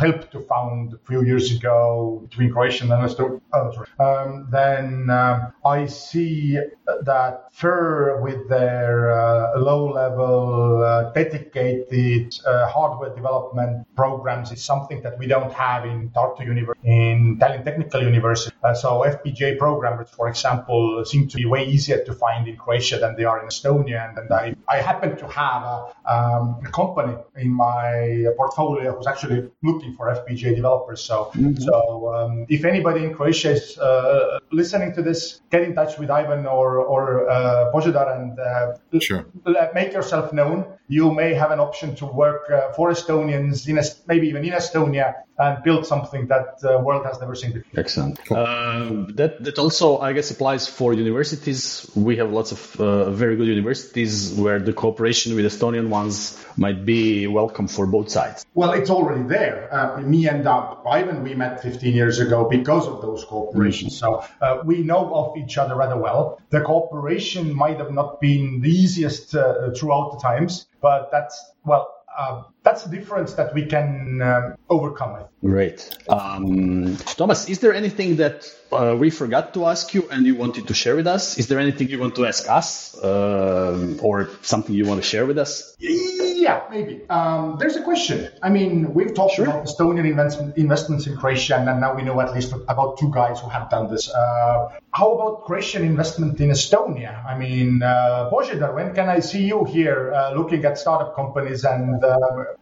[0.00, 3.40] helped to found a few years ago between Croatia and Estonia.
[3.52, 6.58] Oh, um, then um, I see
[7.04, 15.18] that FER with their uh, low-level, uh, dedicated uh, hardware development programs is something that
[15.18, 18.54] we don't have in Tartu University, in Tallinn Technical University.
[18.62, 22.98] Uh, so FPGA programmers, for example, seem to be way easier to find in Croatia
[22.98, 24.08] than they are in Estonia.
[24.08, 29.06] And, and I, I happen to have a, um, a, company in my portfolio who's
[29.06, 31.00] actually looking for FPGA developers.
[31.00, 31.56] So, mm-hmm.
[31.56, 36.10] so um, if anybody in Croatia is uh, listening to this, get in touch with
[36.10, 39.26] Ivan or, or uh, Božidar and uh, sure.
[39.74, 40.77] make yourself known.
[40.88, 45.14] You may have an option to work uh, for Estonians, in maybe even in Estonia,
[45.38, 47.80] and build something that the world has never seen before.
[47.80, 48.18] Excellent.
[48.30, 51.90] Uh, that that also, I guess, applies for universities.
[51.94, 56.84] We have lots of uh, very good universities where the cooperation with Estonian ones might
[56.84, 58.44] be welcome for both sides.
[58.54, 59.72] Well, it's already there.
[59.72, 63.94] Uh, me and uh, Ivan, we met 15 years ago because of those cooperations.
[63.94, 64.22] Mm-hmm.
[64.22, 66.40] So uh, we know of each other rather well.
[66.50, 71.94] The cooperation might have not been the easiest uh, throughout the times, but that's well.
[72.18, 75.24] Uh, that's the difference that we can um, overcome.
[75.42, 75.88] Great.
[76.08, 80.66] Um, Toomas, is there anything that uh, we forgot to ask you and you wanted
[80.66, 81.38] to share with us?
[81.38, 85.26] Is there anything you want to ask us uh, or something you want to share
[85.26, 85.76] with us?
[85.78, 87.02] Yeah, maybe.
[87.08, 88.30] Um, there's a question.
[88.42, 89.44] I mean, we've talked sure.
[89.44, 93.40] about Estonian investment, investments in Croatia, and now we know at least about two guys
[93.40, 94.10] who have done this.
[94.10, 97.24] Uh, how about Croatian investment in Estonia?
[97.24, 101.64] I mean, uh, Božidar, when can I see you here uh, looking at startup companies
[101.64, 102.02] and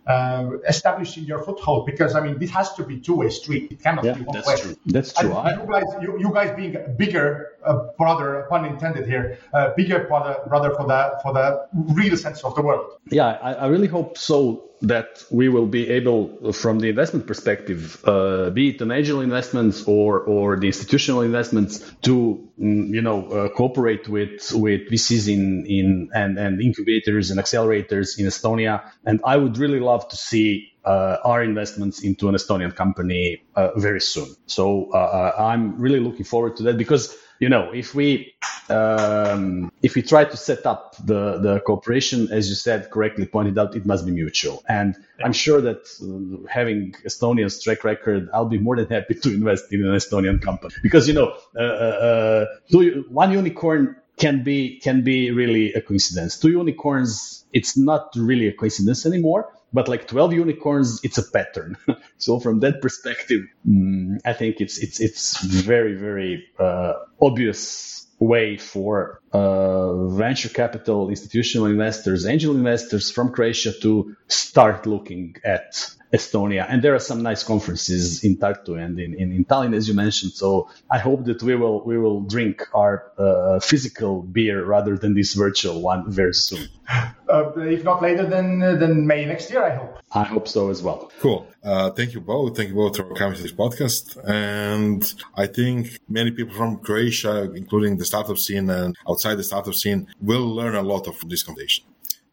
[0.06, 1.86] uh, uh, establishing your foothold?
[1.86, 3.72] Because, I mean, this has to be two-way street.
[3.72, 4.56] It cannot yeah, be one that's way.
[4.56, 4.76] True.
[4.86, 5.32] That's true.
[5.32, 9.38] I, you, guys, you, you, guys being bigger uh, brother, pun intended here,
[9.76, 12.92] bigger brother, brother for the, for the real sense of the world.
[13.10, 18.02] Yeah, I, I really hope so that we will be able, from the investment perspective,
[18.04, 23.26] uh, be it an angel investments or or the institutional investments, to mm, you know
[23.28, 28.90] uh, cooperate with with VCs in in and and incubators and accelerators in Estonia.
[29.04, 33.70] And I would really love to see uh, our investments into an Estonian company uh,
[33.76, 34.34] very soon.
[34.46, 38.34] So uh, uh, I'm really looking forward to that because you know if we
[38.68, 43.58] um, if we try to set up the, the cooperation, as you said, correctly pointed
[43.58, 44.62] out, it must be mutual.
[44.68, 49.32] And I'm sure that uh, having Estonia's track record, I'll be more than happy to
[49.32, 54.80] invest in an Estonian company because, you know, uh, uh, two, one unicorn can be,
[54.80, 56.38] can be really a coincidence.
[56.38, 61.76] Two unicorns, it's not really a coincidence anymore but like 12 unicorns it's a pattern
[62.18, 68.56] so from that perspective mm, i think it's it's it's very very uh, obvious way
[68.56, 76.66] for uh, venture capital, institutional investors, angel investors from Croatia to start looking at Estonia.
[76.68, 79.94] And there are some nice conferences in Tartu and in, in, in Tallinn, as you
[79.94, 80.32] mentioned.
[80.32, 85.14] So I hope that we will we will drink our uh, physical beer rather than
[85.14, 86.68] this virtual one very soon.
[86.88, 89.98] Uh, if not later than uh, than May next year, I hope.
[90.12, 91.10] I hope so as well.
[91.18, 91.46] Cool.
[91.62, 92.56] Uh, thank you both.
[92.56, 94.16] Thank you both for coming to this podcast.
[94.24, 95.02] And
[95.34, 100.06] I think many people from Croatia, including the startup scene and outside the startup scene,
[100.20, 101.84] will learn a lot of this conversation.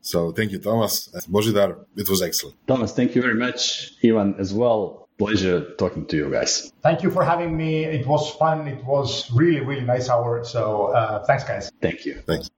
[0.02, 0.96] So thank you, Toomas.
[1.30, 2.58] Božidar, it was excellent.
[2.68, 3.94] Toomas, thank you very much.
[4.04, 4.82] Ivan as well.
[5.18, 6.74] Pleasure talking to you guys.
[6.82, 7.86] Thank you for having me.
[7.86, 8.68] It was fun.
[8.68, 10.44] It was really, really nice hour.
[10.44, 11.72] So uh, thanks, guys.
[11.82, 12.16] Thank you.
[12.26, 12.50] Thanks.